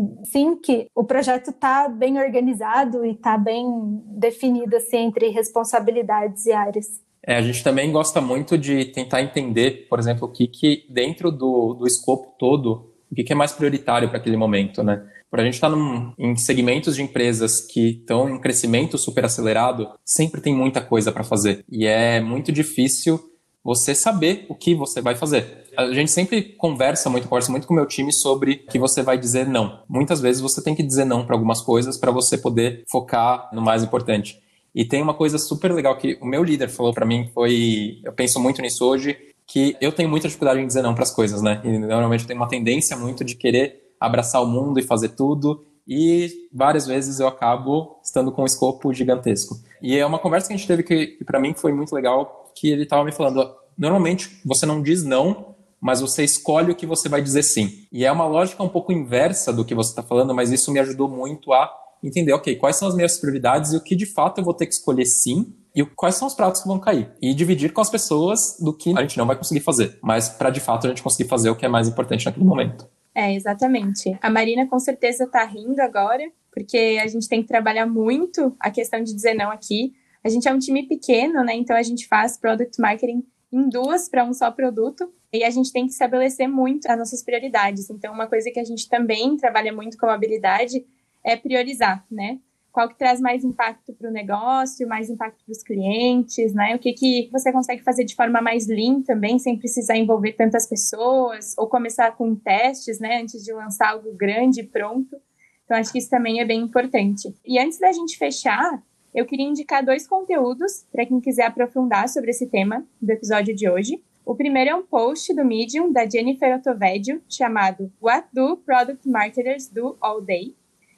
que 0.63 0.87
o 0.95 1.03
projeto 1.03 1.49
está 1.49 1.87
bem 1.87 2.19
organizado 2.19 3.05
e 3.05 3.11
está 3.11 3.37
bem 3.37 3.65
definido 4.07 4.75
assim, 4.75 4.97
entre 4.97 5.29
responsabilidades 5.29 6.45
e 6.45 6.51
áreas. 6.51 7.01
É, 7.25 7.37
a 7.37 7.41
gente 7.41 7.63
também 7.63 7.91
gosta 7.91 8.19
muito 8.19 8.57
de 8.57 8.85
tentar 8.85 9.21
entender, 9.21 9.87
por 9.89 9.99
exemplo, 9.99 10.27
o 10.27 10.31
que, 10.31 10.47
que 10.47 10.85
dentro 10.89 11.31
do, 11.31 11.73
do 11.75 11.85
escopo 11.85 12.35
todo, 12.37 12.91
o 13.11 13.15
que, 13.15 13.23
que 13.23 13.33
é 13.33 13.35
mais 13.35 13.51
prioritário 13.51 14.09
para 14.09 14.17
aquele 14.17 14.37
momento, 14.37 14.83
né? 14.83 15.05
Por 15.29 15.39
a 15.39 15.43
gente 15.43 15.53
estar 15.53 15.69
tá 15.69 15.77
em 16.19 16.35
segmentos 16.35 16.95
de 16.95 17.03
empresas 17.03 17.61
que 17.61 18.01
estão 18.01 18.29
em 18.29 18.41
crescimento 18.41 18.97
super 18.97 19.23
acelerado, 19.23 19.89
sempre 20.03 20.41
tem 20.41 20.53
muita 20.53 20.81
coisa 20.81 21.11
para 21.11 21.23
fazer. 21.23 21.63
E 21.71 21.85
é 21.85 22.19
muito 22.19 22.51
difícil 22.51 23.30
você 23.63 23.93
saber 23.93 24.45
o 24.49 24.55
que 24.55 24.73
você 24.73 25.01
vai 25.01 25.15
fazer. 25.15 25.65
A 25.77 25.91
gente 25.93 26.11
sempre 26.11 26.41
conversa 26.41 27.09
muito, 27.09 27.27
conversa 27.27 27.51
muito 27.51 27.67
com 27.67 27.73
o 27.73 27.77
meu 27.77 27.85
time 27.85 28.11
sobre 28.11 28.55
que 28.55 28.79
você 28.79 29.01
vai 29.01 29.17
dizer 29.17 29.47
não. 29.47 29.83
Muitas 29.87 30.19
vezes 30.19 30.41
você 30.41 30.61
tem 30.63 30.75
que 30.75 30.83
dizer 30.83 31.05
não 31.05 31.25
para 31.25 31.35
algumas 31.35 31.61
coisas 31.61 31.97
para 31.97 32.11
você 32.11 32.37
poder 32.37 32.83
focar 32.89 33.49
no 33.53 33.61
mais 33.61 33.83
importante. 33.83 34.41
E 34.73 34.85
tem 34.85 35.01
uma 35.01 35.13
coisa 35.13 35.37
super 35.37 35.71
legal 35.73 35.97
que 35.97 36.17
o 36.21 36.25
meu 36.25 36.43
líder 36.43 36.69
falou 36.69 36.93
para 36.93 37.05
mim, 37.05 37.29
foi, 37.33 37.99
eu 38.03 38.13
penso 38.13 38.39
muito 38.39 38.61
nisso 38.61 38.85
hoje, 38.85 39.17
que 39.45 39.75
eu 39.81 39.91
tenho 39.91 40.09
muita 40.09 40.27
dificuldade 40.27 40.61
em 40.61 40.67
dizer 40.67 40.81
não 40.81 40.93
para 40.93 41.03
as 41.03 41.11
coisas, 41.11 41.41
né? 41.41 41.61
E 41.63 41.77
normalmente 41.77 42.21
eu 42.21 42.27
tenho 42.27 42.39
uma 42.39 42.47
tendência 42.47 42.95
muito 42.95 43.23
de 43.23 43.35
querer 43.35 43.93
abraçar 43.99 44.41
o 44.41 44.47
mundo 44.47 44.79
e 44.79 44.83
fazer 44.83 45.09
tudo, 45.09 45.65
e 45.87 46.47
várias 46.53 46.87
vezes 46.87 47.19
eu 47.19 47.27
acabo 47.27 47.99
estando 48.03 48.31
com 48.31 48.43
um 48.43 48.45
escopo 48.45 48.93
gigantesco. 48.93 49.55
E 49.81 49.97
é 49.97 50.05
uma 50.05 50.19
conversa 50.19 50.47
que 50.47 50.53
a 50.53 50.57
gente 50.57 50.67
teve 50.67 50.83
que, 50.83 51.07
que 51.07 51.25
para 51.25 51.39
mim 51.39 51.53
foi 51.53 51.73
muito 51.73 51.93
legal, 51.93 52.40
que 52.55 52.69
ele 52.69 52.83
estava 52.83 53.03
me 53.03 53.11
falando, 53.11 53.55
normalmente 53.77 54.41
você 54.45 54.65
não 54.65 54.81
diz 54.81 55.03
não, 55.03 55.55
mas 55.79 55.99
você 55.99 56.23
escolhe 56.23 56.71
o 56.71 56.75
que 56.75 56.85
você 56.85 57.09
vai 57.09 57.21
dizer 57.21 57.43
sim. 57.43 57.87
E 57.91 58.05
é 58.05 58.11
uma 58.11 58.27
lógica 58.27 58.61
um 58.61 58.69
pouco 58.69 58.91
inversa 58.91 59.51
do 59.51 59.65
que 59.65 59.73
você 59.73 59.89
está 59.89 60.03
falando, 60.03 60.33
mas 60.33 60.51
isso 60.51 60.71
me 60.71 60.79
ajudou 60.79 61.09
muito 61.09 61.51
a 61.51 61.71
entender, 62.03 62.33
ok, 62.33 62.55
quais 62.55 62.75
são 62.75 62.87
as 62.87 62.95
minhas 62.95 63.17
prioridades 63.19 63.73
e 63.73 63.77
o 63.77 63.81
que 63.81 63.95
de 63.95 64.05
fato 64.05 64.39
eu 64.39 64.45
vou 64.45 64.53
ter 64.53 64.67
que 64.67 64.73
escolher 64.73 65.05
sim 65.05 65.55
e 65.75 65.83
quais 65.85 66.15
são 66.15 66.27
os 66.27 66.33
pratos 66.33 66.61
que 66.61 66.67
vão 66.67 66.79
cair. 66.79 67.11
E 67.21 67.33
dividir 67.33 67.71
com 67.73 67.81
as 67.81 67.89
pessoas 67.89 68.57
do 68.59 68.73
que 68.73 68.95
a 68.97 69.01
gente 69.01 69.17
não 69.17 69.25
vai 69.25 69.35
conseguir 69.35 69.61
fazer, 69.61 69.97
mas 70.01 70.29
para 70.29 70.49
de 70.49 70.59
fato 70.59 70.85
a 70.85 70.89
gente 70.89 71.01
conseguir 71.01 71.29
fazer 71.29 71.49
o 71.49 71.55
que 71.55 71.65
é 71.65 71.69
mais 71.69 71.87
importante 71.87 72.25
naquele 72.25 72.45
momento. 72.45 72.87
É, 73.13 73.33
exatamente. 73.33 74.17
A 74.21 74.29
Marina 74.29 74.67
com 74.67 74.79
certeza 74.79 75.25
está 75.25 75.43
rindo 75.43 75.81
agora, 75.81 76.23
porque 76.53 76.99
a 77.01 77.07
gente 77.07 77.27
tem 77.27 77.41
que 77.41 77.47
trabalhar 77.47 77.85
muito 77.85 78.55
a 78.59 78.69
questão 78.69 79.01
de 79.03 79.13
dizer 79.13 79.33
não 79.33 79.51
aqui. 79.51 79.93
A 80.23 80.29
gente 80.29 80.47
é 80.47 80.53
um 80.53 80.59
time 80.59 80.87
pequeno, 80.87 81.43
né? 81.43 81.53
Então 81.55 81.75
a 81.75 81.83
gente 81.83 82.07
faz 82.07 82.37
product 82.37 82.79
marketing 82.79 83.23
em 83.51 83.69
duas 83.69 84.07
para 84.07 84.23
um 84.23 84.33
só 84.33 84.51
produto. 84.51 85.11
E 85.33 85.43
a 85.43 85.49
gente 85.49 85.71
tem 85.71 85.85
que 85.85 85.93
estabelecer 85.93 86.47
muito 86.47 86.87
as 86.87 86.97
nossas 86.97 87.23
prioridades. 87.23 87.89
Então, 87.89 88.13
uma 88.13 88.27
coisa 88.27 88.51
que 88.51 88.59
a 88.59 88.65
gente 88.65 88.89
também 88.89 89.37
trabalha 89.37 89.71
muito 89.71 89.97
como 89.97 90.11
habilidade 90.11 90.85
é 91.23 91.37
priorizar, 91.37 92.05
né? 92.11 92.37
qual 92.71 92.87
que 92.87 92.97
traz 92.97 93.19
mais 93.19 93.43
impacto 93.43 93.93
para 93.93 94.09
o 94.09 94.11
negócio, 94.13 94.87
mais 94.87 95.09
impacto 95.09 95.43
para 95.43 95.51
os 95.51 95.61
clientes, 95.61 96.53
né? 96.53 96.75
O 96.75 96.79
que, 96.79 96.93
que 96.93 97.29
você 97.31 97.51
consegue 97.51 97.83
fazer 97.83 98.05
de 98.05 98.15
forma 98.15 98.41
mais 98.41 98.67
lean 98.67 99.01
também, 99.01 99.37
sem 99.37 99.57
precisar 99.57 99.97
envolver 99.97 100.33
tantas 100.33 100.67
pessoas, 100.67 101.53
ou 101.57 101.67
começar 101.67 102.15
com 102.15 102.33
testes, 102.33 102.99
né? 102.99 103.21
Antes 103.21 103.43
de 103.43 103.51
lançar 103.51 103.89
algo 103.89 104.13
grande 104.13 104.61
e 104.61 104.63
pronto. 104.63 105.17
Então, 105.65 105.77
acho 105.77 105.91
que 105.91 105.99
isso 105.99 106.09
também 106.09 106.39
é 106.39 106.45
bem 106.45 106.61
importante. 106.61 107.33
E 107.45 107.59
antes 107.59 107.77
da 107.77 107.91
gente 107.91 108.17
fechar, 108.17 108.81
eu 109.13 109.25
queria 109.25 109.45
indicar 109.47 109.83
dois 109.83 110.07
conteúdos 110.07 110.85
para 110.91 111.05
quem 111.05 111.19
quiser 111.19 111.45
aprofundar 111.45 112.07
sobre 112.07 112.31
esse 112.31 112.47
tema 112.47 112.85
do 113.01 113.11
episódio 113.11 113.53
de 113.53 113.69
hoje. 113.69 114.01
O 114.25 114.35
primeiro 114.35 114.69
é 114.69 114.75
um 114.75 114.83
post 114.83 115.33
do 115.33 115.43
Medium 115.43 115.91
da 115.91 116.07
Jennifer 116.07 116.55
Otovedio 116.55 117.21
chamado 117.27 117.91
What 118.01 118.27
Do 118.31 118.57
Product 118.57 119.07
Marketers 119.09 119.67
Do 119.67 119.97
All 119.99 120.21
Day? 120.21 120.55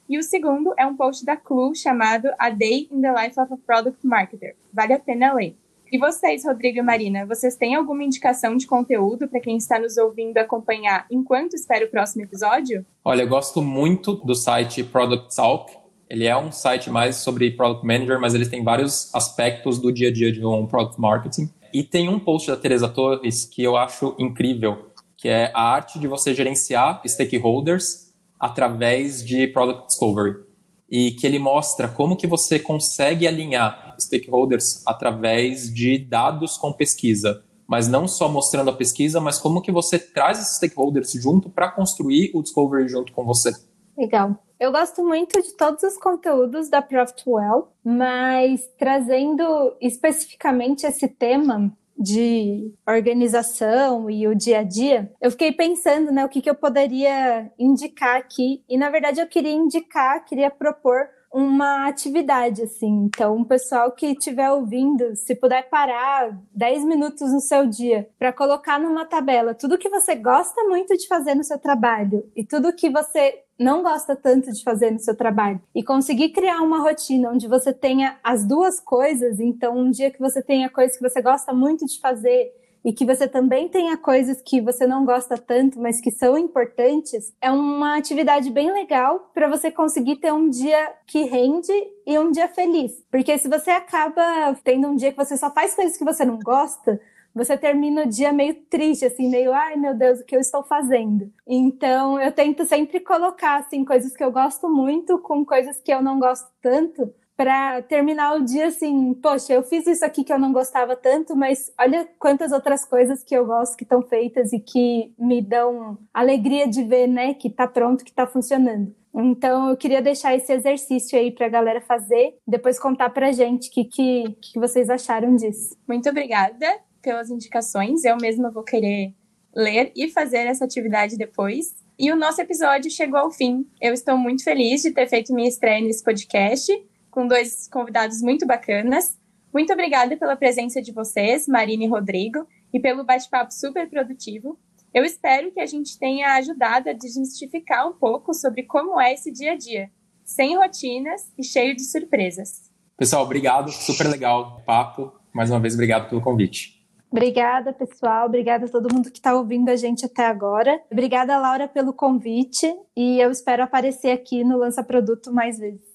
E 0.08 0.18
o 0.18 0.22
segundo 0.22 0.74
é 0.78 0.86
um 0.86 0.96
post 0.96 1.24
da 1.24 1.36
Clue 1.36 1.74
chamado 1.74 2.28
A 2.38 2.50
Day 2.50 2.88
in 2.92 3.00
the 3.00 3.10
Life 3.10 3.40
of 3.40 3.52
a 3.52 3.56
Product 3.56 4.06
Marketer. 4.06 4.54
Vale 4.72 4.92
a 4.92 4.98
pena 4.98 5.32
ler. 5.32 5.56
E 5.90 5.98
vocês, 5.98 6.44
Rodrigo 6.44 6.78
e 6.78 6.82
Marina, 6.82 7.24
vocês 7.24 7.56
têm 7.56 7.74
alguma 7.74 8.04
indicação 8.04 8.56
de 8.56 8.66
conteúdo 8.66 9.28
para 9.28 9.40
quem 9.40 9.56
está 9.56 9.78
nos 9.78 9.96
ouvindo 9.96 10.36
acompanhar 10.38 11.06
enquanto 11.10 11.54
espera 11.54 11.86
o 11.86 11.88
próximo 11.88 12.24
episódio? 12.24 12.84
Olha, 13.04 13.22
eu 13.22 13.28
gosto 13.28 13.62
muito 13.62 14.14
do 14.14 14.34
site 14.34 14.82
Product 14.82 15.34
Talk. 15.34 15.83
Ele 16.08 16.26
é 16.26 16.36
um 16.36 16.52
site 16.52 16.90
mais 16.90 17.16
sobre 17.16 17.50
Product 17.50 17.86
Manager, 17.86 18.20
mas 18.20 18.34
ele 18.34 18.46
tem 18.46 18.62
vários 18.62 19.14
aspectos 19.14 19.78
do 19.78 19.92
dia 19.92 20.08
a 20.08 20.12
dia 20.12 20.32
de 20.32 20.44
um 20.44 20.66
Product 20.66 21.00
Marketing. 21.00 21.50
E 21.72 21.82
tem 21.82 22.08
um 22.08 22.18
post 22.18 22.48
da 22.48 22.56
Teresa 22.56 22.88
Torres 22.88 23.44
que 23.44 23.62
eu 23.62 23.76
acho 23.76 24.14
incrível, 24.18 24.90
que 25.16 25.28
é 25.28 25.50
a 25.54 25.62
arte 25.62 25.98
de 25.98 26.06
você 26.06 26.34
gerenciar 26.34 27.02
stakeholders 27.06 28.12
através 28.38 29.24
de 29.24 29.46
Product 29.48 29.86
Discovery 29.86 30.44
e 30.90 31.12
que 31.12 31.26
ele 31.26 31.38
mostra 31.38 31.88
como 31.88 32.16
que 32.16 32.26
você 32.26 32.58
consegue 32.58 33.26
alinhar 33.26 33.96
stakeholders 33.98 34.86
através 34.86 35.72
de 35.72 35.98
dados 35.98 36.56
com 36.56 36.72
pesquisa, 36.72 37.42
mas 37.66 37.88
não 37.88 38.06
só 38.06 38.28
mostrando 38.28 38.70
a 38.70 38.74
pesquisa, 38.74 39.20
mas 39.20 39.38
como 39.38 39.62
que 39.62 39.72
você 39.72 39.98
traz 39.98 40.38
esses 40.38 40.56
stakeholders 40.56 41.12
junto 41.12 41.48
para 41.48 41.70
construir 41.70 42.30
o 42.34 42.42
discovery 42.42 42.88
junto 42.88 43.12
com 43.12 43.24
você. 43.24 43.52
Legal. 43.96 44.36
Eu 44.58 44.70
gosto 44.72 45.04
muito 45.04 45.42
de 45.42 45.54
todos 45.54 45.82
os 45.82 45.98
conteúdos 45.98 46.68
da 46.68 46.80
Profitwell, 46.80 47.68
mas 47.84 48.66
trazendo 48.78 49.76
especificamente 49.80 50.86
esse 50.86 51.08
tema, 51.08 51.72
de 51.96 52.74
organização 52.86 54.10
e 54.10 54.26
o 54.26 54.34
dia 54.34 54.60
a 54.60 54.62
dia, 54.62 55.12
eu 55.20 55.30
fiquei 55.30 55.52
pensando, 55.52 56.10
né, 56.10 56.24
o 56.24 56.28
que, 56.28 56.42
que 56.42 56.50
eu 56.50 56.54
poderia 56.54 57.50
indicar 57.58 58.16
aqui. 58.16 58.64
E 58.68 58.76
na 58.76 58.90
verdade 58.90 59.20
eu 59.20 59.28
queria 59.28 59.52
indicar, 59.52 60.24
queria 60.24 60.50
propor 60.50 61.08
uma 61.32 61.88
atividade, 61.88 62.62
assim. 62.62 63.06
Então, 63.06 63.40
o 63.40 63.44
pessoal 63.44 63.90
que 63.90 64.06
estiver 64.06 64.52
ouvindo, 64.52 65.16
se 65.16 65.34
puder 65.34 65.68
parar 65.68 66.38
10 66.54 66.84
minutos 66.84 67.32
no 67.32 67.40
seu 67.40 67.66
dia 67.66 68.08
para 68.16 68.32
colocar 68.32 68.78
numa 68.78 69.04
tabela 69.04 69.52
tudo 69.52 69.76
que 69.76 69.88
você 69.88 70.14
gosta 70.14 70.62
muito 70.64 70.96
de 70.96 71.08
fazer 71.08 71.34
no 71.34 71.42
seu 71.42 71.58
trabalho 71.58 72.30
e 72.36 72.44
tudo 72.44 72.74
que 72.74 72.88
você 72.88 73.40
não 73.58 73.82
gosta 73.82 74.16
tanto 74.16 74.52
de 74.52 74.62
fazer 74.62 74.90
no 74.90 74.98
seu 74.98 75.16
trabalho 75.16 75.60
e 75.74 75.82
conseguir 75.82 76.30
criar 76.30 76.60
uma 76.60 76.80
rotina 76.80 77.30
onde 77.30 77.46
você 77.46 77.72
tenha 77.72 78.18
as 78.22 78.44
duas 78.44 78.80
coisas, 78.80 79.38
então 79.40 79.76
um 79.76 79.90
dia 79.90 80.10
que 80.10 80.20
você 80.20 80.42
tenha 80.42 80.68
coisas 80.68 80.96
que 80.96 81.08
você 81.08 81.22
gosta 81.22 81.52
muito 81.52 81.86
de 81.86 82.00
fazer 82.00 82.52
e 82.84 82.92
que 82.92 83.06
você 83.06 83.26
também 83.26 83.66
tenha 83.68 83.96
coisas 83.96 84.42
que 84.42 84.60
você 84.60 84.86
não 84.86 85.06
gosta 85.06 85.38
tanto, 85.38 85.80
mas 85.80 86.02
que 86.02 86.10
são 86.10 86.36
importantes, 86.36 87.32
é 87.40 87.50
uma 87.50 87.96
atividade 87.96 88.50
bem 88.50 88.70
legal 88.70 89.30
para 89.32 89.48
você 89.48 89.70
conseguir 89.70 90.16
ter 90.16 90.32
um 90.32 90.50
dia 90.50 90.92
que 91.06 91.22
rende 91.22 91.72
e 92.06 92.18
um 92.18 92.30
dia 92.30 92.46
feliz. 92.46 92.92
Porque 93.10 93.38
se 93.38 93.48
você 93.48 93.70
acaba 93.70 94.54
tendo 94.62 94.88
um 94.88 94.96
dia 94.96 95.12
que 95.12 95.16
você 95.16 95.34
só 95.36 95.50
faz 95.50 95.74
coisas 95.74 95.96
que 95.96 96.04
você 96.04 96.26
não 96.26 96.38
gosta, 96.38 97.00
você 97.34 97.56
termina 97.56 98.04
o 98.04 98.08
dia 98.08 98.32
meio 98.32 98.54
triste, 98.70 99.04
assim, 99.04 99.28
meio, 99.28 99.52
ai 99.52 99.76
meu 99.76 99.94
Deus, 99.94 100.20
o 100.20 100.24
que 100.24 100.36
eu 100.36 100.40
estou 100.40 100.62
fazendo? 100.62 101.32
Então, 101.46 102.20
eu 102.20 102.30
tento 102.30 102.64
sempre 102.64 103.00
colocar, 103.00 103.56
assim, 103.56 103.84
coisas 103.84 104.16
que 104.16 104.22
eu 104.22 104.30
gosto 104.30 104.68
muito 104.68 105.18
com 105.18 105.44
coisas 105.44 105.80
que 105.80 105.92
eu 105.92 106.00
não 106.00 106.18
gosto 106.18 106.48
tanto, 106.62 107.12
para 107.36 107.82
terminar 107.82 108.36
o 108.36 108.44
dia 108.44 108.68
assim, 108.68 109.12
poxa, 109.14 109.52
eu 109.52 109.62
fiz 109.62 109.86
isso 109.86 110.04
aqui 110.04 110.22
que 110.22 110.32
eu 110.32 110.38
não 110.38 110.52
gostava 110.52 110.94
tanto, 110.94 111.34
mas 111.34 111.72
olha 111.78 112.08
quantas 112.18 112.52
outras 112.52 112.84
coisas 112.84 113.24
que 113.24 113.34
eu 113.36 113.44
gosto 113.44 113.76
que 113.76 113.82
estão 113.82 114.02
feitas 114.02 114.52
e 114.52 114.60
que 114.60 115.12
me 115.18 115.42
dão 115.42 115.98
alegria 116.12 116.68
de 116.68 116.84
ver, 116.84 117.08
né, 117.08 117.34
que 117.34 117.50
tá 117.50 117.66
pronto, 117.66 118.04
que 118.04 118.12
tá 118.12 118.26
funcionando. 118.26 118.94
Então, 119.12 119.70
eu 119.70 119.76
queria 119.76 120.02
deixar 120.02 120.34
esse 120.34 120.52
exercício 120.52 121.18
aí 121.18 121.30
para 121.30 121.46
a 121.46 121.50
galera 121.50 121.80
fazer, 121.80 122.36
depois 122.46 122.80
contar 122.80 123.10
pra 123.10 123.32
gente 123.32 123.68
o 123.68 123.72
que, 123.72 123.84
que, 123.84 124.36
que 124.40 124.58
vocês 124.58 124.90
acharam 124.90 125.36
disso. 125.36 125.76
Muito 125.88 126.08
obrigada 126.08 126.66
pelas 127.04 127.30
indicações. 127.30 128.04
Eu 128.04 128.16
mesma 128.16 128.50
vou 128.50 128.64
querer 128.64 129.14
ler 129.54 129.92
e 129.94 130.08
fazer 130.08 130.46
essa 130.46 130.64
atividade 130.64 131.16
depois. 131.16 131.76
E 131.96 132.10
o 132.10 132.16
nosso 132.16 132.40
episódio 132.40 132.90
chegou 132.90 133.20
ao 133.20 133.30
fim. 133.30 133.64
Eu 133.80 133.92
estou 133.92 134.16
muito 134.16 134.42
feliz 134.42 134.82
de 134.82 134.90
ter 134.90 135.06
feito 135.06 135.32
minha 135.32 135.48
estreia 135.48 135.80
nesse 135.80 136.02
podcast 136.02 136.72
com 137.14 137.28
dois 137.28 137.68
convidados 137.68 138.20
muito 138.20 138.44
bacanas. 138.44 139.16
Muito 139.52 139.72
obrigada 139.72 140.16
pela 140.16 140.34
presença 140.34 140.82
de 140.82 140.90
vocês, 140.90 141.46
Marina 141.46 141.84
e 141.84 141.86
Rodrigo, 141.86 142.44
e 142.72 142.80
pelo 142.80 143.04
bate-papo 143.04 143.54
super 143.54 143.88
produtivo. 143.88 144.58
Eu 144.92 145.04
espero 145.04 145.52
que 145.52 145.60
a 145.60 145.66
gente 145.66 145.96
tenha 145.96 146.34
ajudado 146.34 146.90
a 146.90 146.92
desmistificar 146.92 147.88
um 147.88 147.92
pouco 147.92 148.34
sobre 148.34 148.64
como 148.64 149.00
é 149.00 149.12
esse 149.12 149.30
dia 149.30 149.52
a 149.52 149.56
dia, 149.56 149.90
sem 150.24 150.56
rotinas 150.56 151.32
e 151.38 151.44
cheio 151.44 151.76
de 151.76 151.84
surpresas. 151.84 152.68
Pessoal, 152.96 153.22
obrigado, 153.22 153.70
super 153.70 154.08
legal 154.08 154.58
o 154.58 154.64
papo. 154.64 155.12
Mais 155.32 155.50
uma 155.50 155.60
vez, 155.60 155.74
obrigado 155.74 156.08
pelo 156.08 156.20
convite. 156.20 156.73
Obrigada, 157.14 157.72
pessoal. 157.72 158.26
Obrigada 158.26 158.66
a 158.66 158.68
todo 158.68 158.92
mundo 158.92 159.08
que 159.08 159.18
está 159.18 159.36
ouvindo 159.36 159.68
a 159.68 159.76
gente 159.76 160.04
até 160.04 160.26
agora. 160.26 160.82
Obrigada, 160.90 161.38
Laura, 161.38 161.68
pelo 161.68 161.92
convite. 161.92 162.66
E 162.96 163.20
eu 163.20 163.30
espero 163.30 163.62
aparecer 163.62 164.10
aqui 164.10 164.42
no 164.42 164.58
Lança 164.58 164.82
Produto 164.82 165.32
mais 165.32 165.56
vezes. 165.56 165.86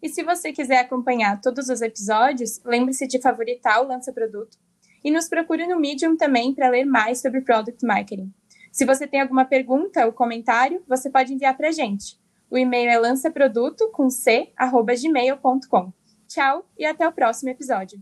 E 0.00 0.08
se 0.08 0.22
você 0.22 0.52
quiser 0.52 0.78
acompanhar 0.78 1.40
todos 1.40 1.68
os 1.68 1.82
episódios, 1.82 2.62
lembre-se 2.64 3.08
de 3.08 3.20
favoritar 3.20 3.82
o 3.82 3.88
Lança 3.88 4.12
Produto 4.12 4.56
e 5.02 5.10
nos 5.10 5.28
procure 5.28 5.66
no 5.66 5.80
Medium 5.80 6.16
também 6.16 6.54
para 6.54 6.68
ler 6.68 6.84
mais 6.84 7.20
sobre 7.20 7.40
Product 7.40 7.84
Marketing. 7.84 8.32
Se 8.70 8.84
você 8.84 9.08
tem 9.08 9.22
alguma 9.22 9.44
pergunta 9.44 10.06
ou 10.06 10.12
comentário, 10.12 10.84
você 10.86 11.10
pode 11.10 11.34
enviar 11.34 11.56
para 11.56 11.70
a 11.70 11.72
gente. 11.72 12.16
O 12.48 12.56
e-mail 12.56 12.90
é 12.90 12.98
lançaproduto 13.00 13.90
com 13.90 14.08
c, 14.08 14.52
arroba 14.56 14.94
gmail.com. 14.94 15.92
Tchau 16.28 16.64
e 16.78 16.86
até 16.86 17.08
o 17.08 17.12
próximo 17.12 17.50
episódio. 17.50 17.98